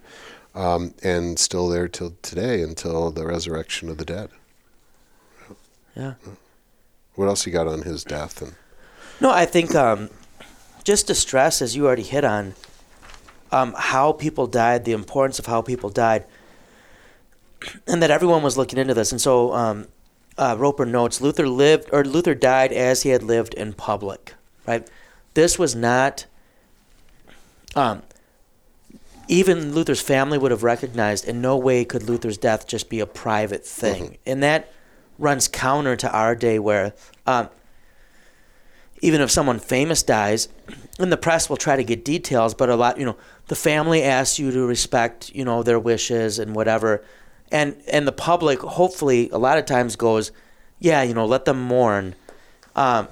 um, 0.56 0.94
and 1.04 1.38
still 1.38 1.70
there 1.70 1.88
till 1.88 2.16
today 2.22 2.62
until 2.62 3.12
the 3.12 3.26
resurrection 3.26 3.90
of 3.90 3.98
the 3.98 4.06
dead. 4.06 4.30
Yeah. 5.96 6.16
What 7.16 7.28
else 7.28 7.46
you 7.46 7.52
got 7.52 7.68
on 7.68 7.84
his 7.84 8.04
death? 8.04 8.42
And 8.42 8.56
no, 9.20 9.32
I 9.32 9.46
think 9.46 9.74
um, 9.74 10.10
just 10.84 11.08
to 11.08 11.16
stress, 11.16 11.62
as 11.62 11.76
you 11.76 11.86
already 11.86 12.04
hit 12.04 12.24
on, 12.24 12.54
um, 13.52 13.74
how 13.78 14.12
people 14.12 14.48
died, 14.48 14.86
the 14.86 14.92
importance 14.92 15.40
of 15.40 15.46
how 15.46 15.62
people 15.62 15.90
died, 15.90 16.26
and 17.88 18.02
that 18.02 18.12
everyone 18.12 18.44
was 18.44 18.58
looking 18.58 18.80
into 18.80 18.94
this. 18.94 19.12
And 19.12 19.22
so 19.22 19.54
um, 19.54 19.88
uh, 20.38 20.56
Roper 20.58 20.86
notes 20.86 21.22
Luther 21.22 21.48
lived 21.48 21.90
or 21.92 22.04
Luther 22.04 22.36
died 22.36 22.72
as 22.74 23.04
he 23.04 23.10
had 23.10 23.24
lived 23.24 23.54
in 23.54 23.74
public. 23.74 24.34
Right, 24.68 24.88
this 25.34 25.60
was 25.60 25.76
not. 25.76 26.26
Um, 27.76 28.02
even 29.28 29.74
Luther's 29.74 30.02
family 30.02 30.38
would 30.38 30.52
have 30.52 30.64
recognized 30.64 31.28
in 31.28 31.42
no 31.42 31.58
way 31.58 31.84
could 31.84 32.04
Luther's 32.04 32.38
death 32.38 32.68
just 32.68 32.90
be 32.90 33.00
a 33.00 33.08
private 33.08 33.66
thing. 33.66 34.04
Mm-hmm. 34.04 34.14
And 34.26 34.44
that 34.44 34.72
runs 35.18 35.48
counter 35.48 35.96
to 35.96 36.12
our 36.12 36.36
day 36.36 36.60
where 36.60 36.94
um, 37.26 37.50
even 39.02 39.22
if 39.22 39.30
someone 39.30 39.60
famous 39.60 40.04
dies, 40.04 40.48
and 40.98 41.12
the 41.12 41.18
press 41.18 41.50
will 41.50 41.58
try 41.58 41.76
to 41.76 41.84
get 41.84 42.06
details, 42.06 42.54
but 42.54 42.70
a 42.70 42.76
lot, 42.76 42.98
you 42.98 43.06
know, 43.06 43.18
the 43.48 43.56
family 43.56 44.02
asks 44.02 44.40
you 44.40 44.52
to 44.52 44.66
respect, 44.66 45.34
you 45.36 45.46
know, 45.46 45.64
their 45.64 45.80
wishes 45.80 46.40
and 46.40 46.56
whatever. 46.56 47.04
And 47.52 47.76
and 47.92 48.08
the 48.08 48.12
public 48.12 48.60
hopefully 48.62 49.30
a 49.30 49.38
lot 49.38 49.58
of 49.58 49.66
times 49.66 49.96
goes, 49.96 50.32
yeah, 50.80 51.04
you 51.04 51.14
know, 51.14 51.26
let 51.26 51.46
them 51.46 51.62
mourn. 51.62 52.16
Um, 52.76 53.08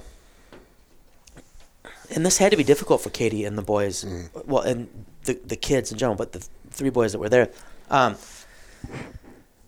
and 2.10 2.26
this 2.26 2.38
had 2.38 2.50
to 2.50 2.56
be 2.56 2.64
difficult 2.64 3.00
for 3.00 3.10
Katie 3.10 3.44
and 3.44 3.56
the 3.56 3.62
boys, 3.62 4.04
mm. 4.04 4.46
well, 4.46 4.62
and 4.62 4.88
the 5.24 5.34
the 5.34 5.56
kids 5.56 5.92
in 5.92 5.98
general, 5.98 6.16
but 6.16 6.32
the 6.32 6.46
three 6.70 6.90
boys 6.90 7.12
that 7.12 7.18
were 7.18 7.28
there. 7.28 7.50
Um, 7.90 8.16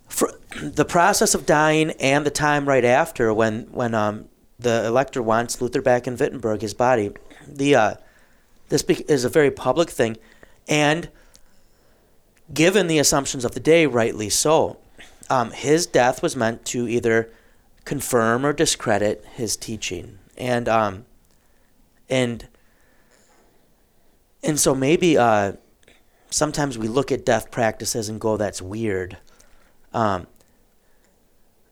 for 0.08 0.32
the 0.50 0.84
process 0.84 1.34
of 1.34 1.46
dying 1.46 1.90
and 1.92 2.24
the 2.24 2.30
time 2.30 2.68
right 2.68 2.84
after 2.84 3.32
when 3.32 3.62
when 3.72 3.94
um, 3.94 4.28
the 4.58 4.84
elector 4.86 5.22
wants 5.22 5.60
Luther 5.60 5.82
back 5.82 6.06
in 6.06 6.16
Wittenberg, 6.16 6.62
his 6.62 6.74
body, 6.74 7.10
the 7.46 7.74
uh, 7.74 7.94
this 8.68 8.82
is 8.82 9.24
a 9.24 9.28
very 9.28 9.50
public 9.50 9.90
thing, 9.90 10.16
and 10.68 11.08
given 12.52 12.86
the 12.86 12.98
assumptions 12.98 13.44
of 13.44 13.52
the 13.52 13.60
day, 13.60 13.86
rightly 13.86 14.28
so. 14.28 14.78
Um, 15.28 15.50
his 15.50 15.86
death 15.86 16.22
was 16.22 16.36
meant 16.36 16.64
to 16.66 16.86
either 16.86 17.28
confirm 17.84 18.46
or 18.46 18.52
discredit 18.52 19.24
his 19.34 19.56
teaching, 19.56 20.20
and 20.38 20.68
um, 20.68 21.04
and 22.08 22.46
and 24.44 24.60
so 24.60 24.72
maybe 24.72 25.18
uh, 25.18 25.54
sometimes 26.30 26.78
we 26.78 26.86
look 26.86 27.10
at 27.10 27.26
death 27.26 27.50
practices 27.50 28.08
and 28.08 28.20
go, 28.20 28.36
"That's 28.36 28.62
weird." 28.62 29.18
um, 29.96 30.26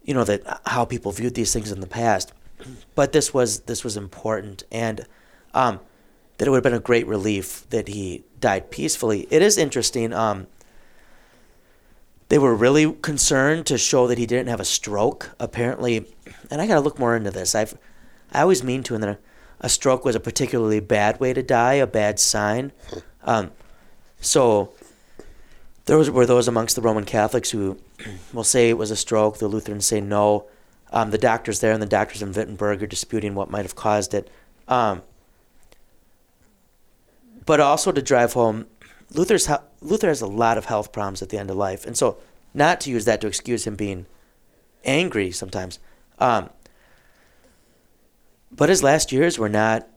you 0.04 0.14
know 0.14 0.24
that 0.24 0.60
how 0.66 0.84
people 0.84 1.12
viewed 1.12 1.34
these 1.34 1.52
things 1.52 1.72
in 1.72 1.80
the 1.80 1.86
past. 1.86 2.32
But 2.94 3.12
this 3.12 3.34
was 3.34 3.60
this 3.60 3.84
was 3.84 3.96
important, 3.96 4.64
and 4.70 5.06
um, 5.52 5.80
that 6.38 6.46
it 6.46 6.50
would 6.50 6.58
have 6.58 6.64
been 6.64 6.74
a 6.74 6.80
great 6.80 7.06
relief 7.06 7.68
that 7.70 7.88
he 7.88 8.24
died 8.40 8.70
peacefully. 8.70 9.26
It 9.30 9.42
is 9.42 9.58
interesting. 9.58 10.12
Um, 10.12 10.46
they 12.28 12.38
were 12.38 12.54
really 12.54 12.92
concerned 12.92 13.66
to 13.66 13.76
show 13.76 14.06
that 14.06 14.18
he 14.18 14.26
didn't 14.26 14.48
have 14.48 14.60
a 14.60 14.64
stroke. 14.64 15.30
Apparently, 15.38 16.06
and 16.50 16.60
I 16.60 16.66
got 16.66 16.74
to 16.74 16.80
look 16.80 16.98
more 16.98 17.16
into 17.16 17.30
this. 17.30 17.54
I've 17.54 17.76
I 18.34 18.42
always 18.42 18.64
mean 18.64 18.82
to, 18.84 18.94
and 18.96 19.04
a, 19.04 19.18
a, 19.60 19.68
stroke 19.68 20.04
was 20.04 20.16
a 20.16 20.20
particularly 20.20 20.80
bad 20.80 21.20
way 21.20 21.32
to 21.32 21.42
die, 21.42 21.74
a 21.74 21.86
bad 21.86 22.18
sign. 22.18 22.72
Um, 23.22 23.52
so 24.20 24.72
there 25.84 25.96
was, 25.96 26.10
were 26.10 26.26
those 26.26 26.48
amongst 26.48 26.74
the 26.74 26.82
Roman 26.82 27.04
Catholics 27.04 27.50
who 27.50 27.78
will 28.32 28.44
say 28.44 28.70
it 28.70 28.78
was 28.78 28.90
a 28.90 28.96
stroke. 28.96 29.38
The 29.38 29.48
Lutherans 29.48 29.86
say 29.86 30.00
no. 30.00 30.46
Um, 30.92 31.10
the 31.10 31.18
doctors 31.18 31.60
there 31.60 31.72
and 31.72 31.82
the 31.82 31.86
doctors 31.86 32.22
in 32.22 32.32
Wittenberg 32.32 32.82
are 32.82 32.86
disputing 32.86 33.34
what 33.34 33.50
might 33.50 33.62
have 33.62 33.74
caused 33.74 34.14
it. 34.14 34.30
Um, 34.68 35.02
but 37.46 37.60
also 37.60 37.92
to 37.92 38.00
drive 38.00 38.32
home, 38.32 38.66
Luther's 39.12 39.48
Luther 39.80 40.08
has 40.08 40.20
a 40.20 40.26
lot 40.26 40.56
of 40.56 40.66
health 40.66 40.92
problems 40.92 41.20
at 41.20 41.28
the 41.28 41.38
end 41.38 41.50
of 41.50 41.56
life, 41.56 41.84
and 41.84 41.96
so 41.96 42.18
not 42.54 42.80
to 42.82 42.90
use 42.90 43.04
that 43.04 43.20
to 43.20 43.26
excuse 43.26 43.66
him 43.66 43.76
being 43.76 44.06
angry 44.84 45.30
sometimes. 45.30 45.78
Um, 46.18 46.50
but 48.50 48.68
his 48.68 48.82
last 48.82 49.12
years 49.12 49.38
were 49.38 49.48
not 49.48 49.88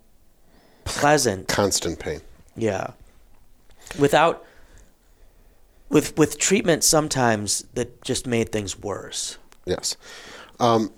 pleasant. 0.84 1.48
Constant 1.48 2.00
pain. 2.00 2.22
Yeah. 2.56 2.92
Without 4.00 4.44
with 5.90 6.18
with 6.18 6.38
treatment 6.38 6.84
sometimes 6.84 7.64
that 7.74 8.02
just 8.04 8.28
made 8.28 8.52
things 8.52 8.78
worse. 8.80 9.38
Yes. 9.66 9.98
Um, 10.60 10.92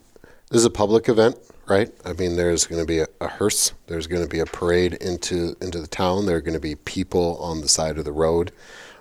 this 0.49 0.59
is 0.59 0.65
a 0.65 0.69
public 0.69 1.09
event, 1.09 1.37
right? 1.67 1.91
I 2.05 2.13
mean, 2.13 2.35
there's 2.35 2.65
going 2.65 2.81
to 2.81 2.87
be 2.87 2.99
a, 2.99 3.07
a 3.21 3.27
hearse. 3.27 3.73
There's 3.87 4.07
going 4.07 4.23
to 4.23 4.29
be 4.29 4.39
a 4.39 4.45
parade 4.45 4.93
into 4.95 5.55
into 5.61 5.79
the 5.79 5.87
town. 5.87 6.25
There 6.25 6.37
are 6.37 6.41
going 6.41 6.53
to 6.53 6.59
be 6.59 6.75
people 6.75 7.37
on 7.41 7.61
the 7.61 7.69
side 7.69 7.97
of 7.97 8.05
the 8.05 8.11
road. 8.11 8.51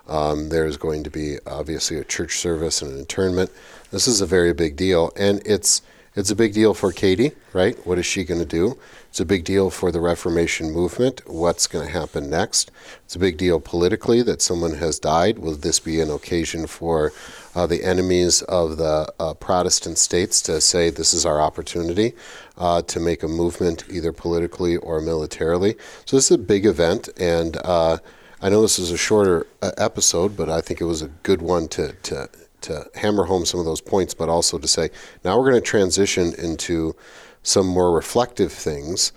Um, 0.07 0.49
there's 0.49 0.77
going 0.77 1.03
to 1.03 1.11
be 1.11 1.37
obviously 1.45 1.97
a 1.97 2.03
church 2.03 2.37
service 2.37 2.81
and 2.81 2.91
an 2.91 2.99
internment. 2.99 3.51
This 3.91 4.07
is 4.07 4.21
a 4.21 4.25
very 4.25 4.53
big 4.53 4.75
deal, 4.75 5.11
and 5.15 5.41
it's 5.45 5.83
it's 6.15 6.31
a 6.31 6.35
big 6.35 6.53
deal 6.53 6.73
for 6.73 6.91
Katie, 6.91 7.31
right? 7.53 7.77
What 7.85 7.99
is 7.99 8.05
she 8.05 8.23
going 8.23 8.39
to 8.39 8.45
do? 8.45 8.77
It's 9.09 9.19
a 9.19 9.25
big 9.25 9.43
deal 9.43 9.69
for 9.69 9.91
the 9.91 10.01
Reformation 10.01 10.71
movement. 10.71 11.21
What's 11.27 11.67
going 11.67 11.85
to 11.85 11.91
happen 11.91 12.29
next? 12.29 12.71
It's 13.05 13.15
a 13.15 13.19
big 13.19 13.37
deal 13.37 13.59
politically 13.59 14.21
that 14.23 14.41
someone 14.41 14.75
has 14.75 14.99
died. 14.99 15.39
Will 15.39 15.55
this 15.55 15.79
be 15.79 15.99
an 16.01 16.09
occasion 16.09 16.67
for 16.67 17.11
uh, 17.55 17.67
the 17.67 17.83
enemies 17.83 18.41
of 18.43 18.77
the 18.77 19.11
uh, 19.19 19.33
Protestant 19.35 19.97
states 19.97 20.41
to 20.43 20.61
say 20.61 20.89
this 20.89 21.13
is 21.13 21.25
our 21.25 21.41
opportunity 21.41 22.13
uh, 22.57 22.81
to 22.83 22.99
make 22.99 23.23
a 23.23 23.27
movement 23.27 23.83
either 23.89 24.11
politically 24.11 24.77
or 24.77 25.01
militarily? 25.01 25.75
So 26.05 26.17
this 26.17 26.31
is 26.31 26.35
a 26.35 26.37
big 26.39 26.65
event, 26.65 27.09
and 27.17 27.57
uh, 27.63 27.97
I 28.41 28.49
know 28.49 28.61
this 28.61 28.79
is 28.79 28.91
a 28.91 28.97
shorter 28.97 29.47
uh, 29.61 29.71
episode, 29.77 30.37
but 30.37 30.49
I 30.49 30.61
think 30.61 30.81
it 30.81 30.85
was 30.85 31.01
a 31.01 31.09
good 31.23 31.41
one 31.41 31.67
to 31.69 31.93
to 32.03 32.29
to 32.61 32.89
hammer 32.95 33.25
home 33.25 33.45
some 33.45 33.59
of 33.59 33.65
those 33.65 33.81
points, 33.81 34.13
but 34.13 34.29
also 34.29 34.57
to 34.57 34.67
say 34.67 34.89
now 35.23 35.37
we're 35.37 35.49
going 35.49 35.61
to 35.61 35.67
transition 35.67 36.33
into 36.37 36.95
some 37.43 37.67
more 37.67 37.91
reflective 37.91 38.51
things 38.51 39.11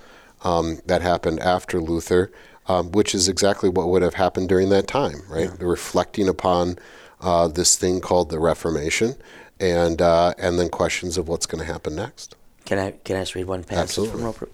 um, 0.45 0.79
that 0.87 1.03
happened 1.03 1.41
after 1.41 1.81
Luther, 1.81 2.31
um, 2.67 2.93
which 2.93 3.15
is 3.15 3.29
exactly 3.29 3.69
what 3.69 3.89
would 3.89 4.03
have 4.03 4.15
happened 4.15 4.49
during 4.49 4.69
that 4.71 4.87
time, 4.87 5.23
right? 5.29 5.51
Yeah. 5.51 5.67
Reflecting 5.67 6.29
upon 6.29 6.79
uh, 7.21 7.49
this 7.49 7.77
thing 7.77 8.01
called 8.01 8.31
the 8.31 8.39
Reformation, 8.39 9.15
and 9.61 10.03
uh, 10.03 10.35
and 10.39 10.59
then 10.59 10.69
questions 10.69 11.17
of 11.17 11.29
what's 11.29 11.47
going 11.47 11.65
to 11.65 11.73
happen 11.73 11.95
next. 11.95 12.37
Can 12.65 12.79
I 12.79 12.93
can 13.05 13.17
I 13.17 13.21
just 13.21 13.35
read 13.35 13.47
one 13.47 13.65
passage 13.65 13.83
Absolutely. 13.83 14.17
from 14.17 14.25
Roper? 14.25 14.49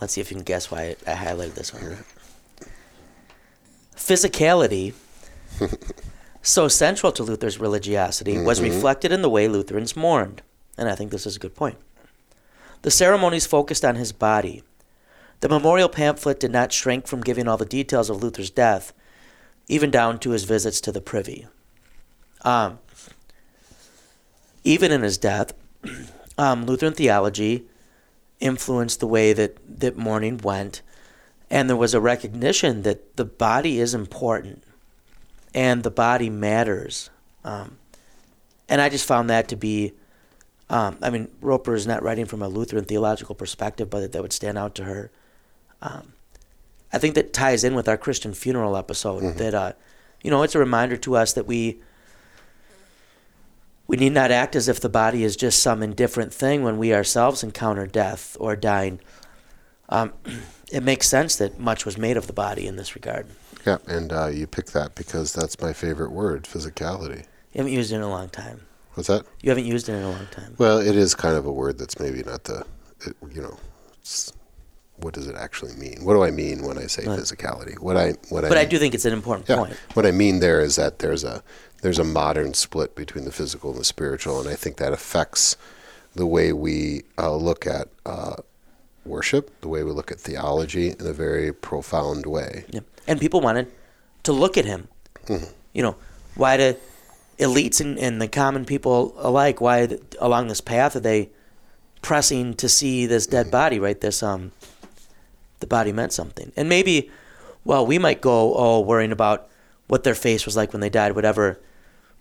Let's 0.00 0.12
see 0.12 0.20
if 0.20 0.30
you 0.30 0.36
can 0.36 0.44
guess 0.44 0.70
why 0.70 0.96
I 1.06 1.14
highlighted 1.14 1.54
this 1.54 1.72
one. 1.72 1.96
Physicality 3.96 4.92
so 6.46 6.68
central 6.68 7.12
to 7.12 7.22
Luther's 7.22 7.58
religiosity, 7.58 8.34
mm-hmm. 8.34 8.44
was 8.44 8.60
reflected 8.60 9.12
in 9.12 9.22
the 9.22 9.30
way 9.30 9.48
Lutherans 9.48 9.96
mourned. 9.96 10.42
And 10.78 10.88
I 10.88 10.94
think 10.94 11.10
this 11.10 11.26
is 11.26 11.36
a 11.36 11.40
good 11.40 11.54
point. 11.54 11.78
The 12.82 12.90
ceremonies 12.90 13.46
focused 13.46 13.84
on 13.84 13.96
his 13.96 14.12
body. 14.12 14.62
The 15.40 15.48
memorial 15.48 15.88
pamphlet 15.88 16.40
did 16.40 16.52
not 16.52 16.72
shrink 16.72 17.06
from 17.06 17.22
giving 17.22 17.48
all 17.48 17.56
the 17.56 17.64
details 17.64 18.08
of 18.08 18.22
Luther's 18.22 18.50
death, 18.50 18.92
even 19.68 19.90
down 19.90 20.18
to 20.20 20.30
his 20.30 20.44
visits 20.44 20.80
to 20.82 20.92
the 20.92 21.00
privy. 21.00 21.46
Um, 22.42 22.78
even 24.62 24.92
in 24.92 25.02
his 25.02 25.18
death, 25.18 25.52
um, 26.38 26.64
Lutheran 26.64 26.92
theology 26.92 27.64
influenced 28.38 29.00
the 29.00 29.06
way 29.06 29.32
that, 29.32 29.58
that 29.80 29.96
mourning 29.96 30.38
went, 30.38 30.82
and 31.50 31.68
there 31.68 31.76
was 31.76 31.94
a 31.94 32.00
recognition 32.00 32.82
that 32.82 33.16
the 33.16 33.24
body 33.24 33.80
is 33.80 33.94
important 33.94 34.62
and 35.56 35.82
the 35.82 35.90
body 35.90 36.28
matters. 36.28 37.08
Um, 37.42 37.78
and 38.68 38.80
I 38.80 38.90
just 38.90 39.06
found 39.06 39.30
that 39.30 39.48
to 39.48 39.56
be, 39.56 39.94
um, 40.68 40.98
I 41.00 41.08
mean, 41.08 41.28
Roper 41.40 41.74
is 41.74 41.86
not 41.86 42.02
writing 42.02 42.26
from 42.26 42.42
a 42.42 42.48
Lutheran 42.48 42.84
theological 42.84 43.34
perspective, 43.34 43.88
but 43.88 44.12
that 44.12 44.22
would 44.22 44.34
stand 44.34 44.58
out 44.58 44.74
to 44.76 44.84
her. 44.84 45.10
Um, 45.80 46.12
I 46.92 46.98
think 46.98 47.14
that 47.14 47.32
ties 47.32 47.64
in 47.64 47.74
with 47.74 47.88
our 47.88 47.96
Christian 47.96 48.34
funeral 48.34 48.76
episode. 48.76 49.22
Mm-hmm. 49.22 49.38
That 49.38 49.54
uh, 49.54 49.72
you 50.22 50.30
know, 50.30 50.42
it's 50.42 50.54
a 50.54 50.58
reminder 50.58 50.96
to 50.98 51.16
us 51.16 51.32
that 51.32 51.46
we 51.46 51.80
we 53.86 53.96
need 53.96 54.12
not 54.12 54.30
act 54.30 54.56
as 54.56 54.68
if 54.68 54.80
the 54.80 54.88
body 54.88 55.22
is 55.22 55.36
just 55.36 55.62
some 55.62 55.82
indifferent 55.82 56.34
thing 56.34 56.62
when 56.62 56.76
we 56.76 56.92
ourselves 56.92 57.42
encounter 57.42 57.86
death 57.86 58.36
or 58.40 58.56
dying. 58.56 59.00
Um, 59.88 60.12
it 60.72 60.82
makes 60.82 61.08
sense 61.08 61.36
that 61.36 61.58
much 61.58 61.86
was 61.86 61.96
made 61.96 62.16
of 62.16 62.26
the 62.26 62.32
body 62.32 62.66
in 62.66 62.76
this 62.76 62.94
regard. 62.94 63.26
Yeah, 63.66 63.78
and 63.88 64.12
uh, 64.12 64.26
you 64.28 64.46
pick 64.46 64.66
that 64.66 64.94
because 64.94 65.32
that's 65.32 65.60
my 65.60 65.72
favorite 65.72 66.12
word, 66.12 66.44
physicality. 66.44 67.26
You 67.52 67.58
haven't 67.58 67.72
used 67.72 67.90
it 67.92 67.96
in 67.96 68.02
a 68.02 68.08
long 68.08 68.28
time. 68.28 68.60
What's 68.94 69.08
that? 69.08 69.26
You 69.42 69.50
haven't 69.50 69.66
used 69.66 69.88
it 69.88 69.94
in 69.94 70.02
a 70.02 70.10
long 70.10 70.26
time. 70.30 70.54
Well, 70.56 70.78
it 70.78 70.96
is 70.96 71.14
kind 71.14 71.36
of 71.36 71.46
a 71.46 71.52
word 71.52 71.78
that's 71.78 71.98
maybe 71.98 72.22
not 72.22 72.44
the, 72.44 72.64
it, 73.04 73.16
you 73.34 73.42
know, 73.42 73.58
what 74.98 75.14
does 75.14 75.26
it 75.26 75.36
actually 75.36 75.74
mean? 75.74 76.04
What 76.04 76.14
do 76.14 76.22
I 76.22 76.30
mean 76.30 76.62
when 76.62 76.78
I 76.78 76.86
say 76.86 77.04
right. 77.04 77.18
physicality? 77.18 77.78
What 77.78 77.96
I 77.96 78.12
what 78.30 78.44
I 78.44 78.48
but 78.48 78.56
I, 78.56 78.62
I 78.62 78.64
do 78.64 78.78
think 78.78 78.94
it's 78.94 79.04
an 79.04 79.12
important 79.12 79.48
yeah, 79.48 79.56
point. 79.56 79.74
What 79.94 80.06
I 80.06 80.12
mean 80.12 80.38
there 80.38 80.60
is 80.60 80.76
that 80.76 81.00
there's 81.00 81.24
a 81.24 81.42
there's 81.82 81.98
a 81.98 82.04
modern 82.04 82.54
split 82.54 82.94
between 82.94 83.24
the 83.24 83.32
physical 83.32 83.70
and 83.70 83.80
the 83.80 83.84
spiritual, 83.84 84.40
and 84.40 84.48
I 84.48 84.54
think 84.54 84.78
that 84.78 84.92
affects 84.92 85.56
the 86.14 86.26
way 86.26 86.52
we 86.52 87.02
uh, 87.18 87.34
look 87.34 87.66
at 87.66 87.88
uh, 88.06 88.36
worship, 89.06 89.60
the 89.60 89.68
way 89.68 89.82
we 89.82 89.92
look 89.92 90.10
at 90.10 90.18
theology 90.18 90.90
in 90.90 91.06
a 91.06 91.12
very 91.12 91.52
profound 91.52 92.26
way. 92.26 92.64
And 93.06 93.20
people 93.20 93.40
wanted 93.40 93.70
to 94.24 94.32
look 94.32 94.56
at 94.58 94.64
him. 94.64 94.88
Mm-hmm. 95.26 95.52
You 95.72 95.82
know, 95.82 95.96
why 96.34 96.56
do 96.56 96.76
elites 97.38 97.80
and, 97.80 97.98
and, 97.98 98.20
the 98.20 98.28
common 98.28 98.64
people 98.64 99.14
alike? 99.18 99.60
Why 99.60 99.98
along 100.20 100.48
this 100.48 100.60
path 100.60 100.96
are 100.96 101.00
they 101.00 101.30
pressing 102.02 102.54
to 102.54 102.68
see 102.68 103.06
this 103.06 103.26
dead 103.26 103.46
mm-hmm. 103.46 103.52
body? 103.52 103.78
Right, 103.78 104.00
this 104.00 104.22
um, 104.22 104.52
the 105.60 105.66
body 105.66 105.92
meant 105.92 106.12
something, 106.12 106.52
and 106.56 106.68
maybe, 106.68 107.10
well, 107.64 107.86
we 107.86 107.98
might 107.98 108.20
go 108.20 108.54
oh 108.54 108.80
worrying 108.80 109.12
about 109.12 109.48
what 109.88 110.04
their 110.04 110.14
face 110.14 110.46
was 110.46 110.56
like 110.56 110.72
when 110.72 110.80
they 110.80 110.90
died, 110.90 111.14
whatever. 111.14 111.60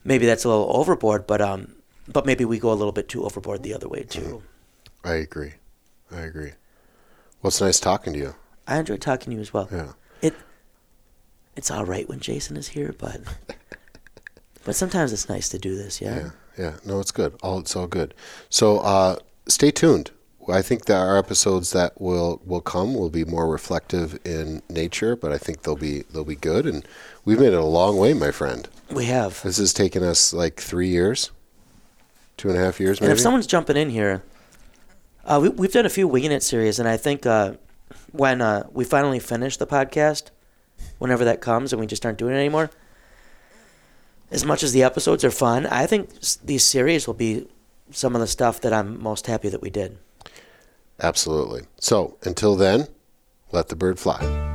Maybe 0.04 0.26
that's 0.26 0.43
a 0.43 0.50
little 0.50 0.76
overboard, 0.76 1.26
but 1.26 1.41
um, 1.41 1.76
but 2.08 2.26
maybe 2.26 2.45
we 2.45 2.60
go 2.60 2.71
a 2.71 2.76
little 2.76 2.91
bit 2.91 3.10
too 3.10 3.24
overboard 3.26 3.63
the 3.63 3.74
other 3.74 3.89
way 3.89 4.04
too. 4.04 4.21
Mm-hmm. 4.21 5.08
I 5.08 5.13
agree. 5.15 5.54
I 6.12 6.21
agree. 6.21 6.52
Well, 7.46 7.50
it's 7.50 7.62
nice 7.62 7.80
talking 7.80 8.14
to 8.14 8.18
you. 8.18 8.34
I 8.68 8.80
enjoyed 8.80 9.02
talking 9.02 9.30
to 9.30 9.36
you 9.36 9.40
as 9.40 9.54
well. 9.54 9.70
Yeah. 9.72 9.92
It 10.20 10.34
it's 11.56 11.70
all 11.70 11.86
right 11.86 12.10
when 12.10 12.20
Jason 12.20 12.58
is 12.58 12.70
here, 12.70 12.96
but 12.98 13.22
but 14.64 14.76
sometimes 14.76 15.14
it's 15.14 15.30
nice 15.30 15.48
to 15.50 15.60
do 15.60 15.76
this. 15.76 16.02
Yeah. 16.02 16.16
Yeah. 16.16 16.30
Yeah. 16.58 16.74
No, 16.84 17.00
it's 17.00 17.12
good. 17.12 17.36
All 17.44 17.60
it's 17.60 17.76
all 17.76 17.86
good. 17.86 18.16
So 18.50 18.80
uh, 18.80 19.18
stay 19.48 19.70
tuned. 19.70 20.10
I 20.52 20.64
think 20.64 20.86
that 20.86 20.98
our 20.98 21.20
episodes 21.20 21.70
that 21.74 22.02
will 22.02 22.42
will 22.44 22.62
come 22.62 22.96
will 22.96 23.12
be 23.12 23.26
more 23.26 23.48
reflective 23.48 24.18
in 24.26 24.64
nature, 24.68 25.16
but 25.16 25.32
I 25.32 25.38
think 25.38 25.62
they'll 25.62 25.76
be 25.76 26.02
they'll 26.12 26.26
be 26.26 26.36
good. 26.36 26.66
And 26.66 26.84
we've 27.26 27.40
made 27.40 27.54
it 27.54 27.60
a 27.60 27.64
long 27.64 27.98
way, 27.98 28.16
my 28.16 28.32
friend. 28.32 28.68
We 28.90 29.06
have. 29.06 29.44
This 29.44 29.58
has 29.58 29.72
taken 29.72 30.02
us 30.02 30.34
like 30.34 30.60
three 30.60 30.88
years, 30.88 31.30
two 32.38 32.50
and 32.50 32.58
a 32.58 32.64
half 32.66 32.80
years. 32.80 33.00
Maybe? 33.00 33.12
And 33.12 33.16
if 33.16 33.22
someone's 33.22 33.46
jumping 33.46 33.78
in 33.78 33.92
here, 33.92 34.24
uh, 35.26 35.40
we, 35.42 35.50
we've 35.50 35.72
done 35.72 35.86
a 35.86 35.90
few 35.90 36.08
winging 36.08 36.32
it 36.32 36.44
series, 36.44 36.80
and 36.80 36.88
I 36.88 36.98
think 36.98 37.26
uh, 37.26 37.54
when 38.12 38.42
uh, 38.42 38.68
we 38.72 38.84
finally 38.84 39.20
finish 39.20 39.58
the 39.58 39.68
podcast, 39.68 40.30
whenever 40.98 41.26
that 41.26 41.42
comes 41.42 41.74
and 41.74 41.80
we 41.80 41.88
just 41.88 42.06
aren't 42.06 42.18
doing 42.18 42.36
it 42.36 42.40
anymore. 42.40 42.70
As 44.32 44.44
much 44.44 44.64
as 44.64 44.74
the 44.74 44.84
episodes 44.84 45.24
are 45.24 45.32
fun, 45.32 45.66
I 45.68 45.86
think 45.86 46.10
these 46.44 46.64
series 46.64 47.08
will 47.08 47.14
be 47.14 47.48
some 47.92 48.16
of 48.16 48.22
the 48.22 48.28
stuff 48.28 48.62
that 48.62 48.74
I'm 48.74 49.02
most 49.02 49.28
happy 49.28 49.50
that 49.50 49.62
we 49.62 49.70
did. 49.70 49.98
Absolutely. 51.00 51.64
So 51.80 52.18
until 52.24 52.56
then, 52.56 52.88
let 53.52 53.70
the 53.70 53.76
bird 53.76 54.00
fly. 54.00 54.55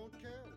don't 0.00 0.22
care. 0.22 0.49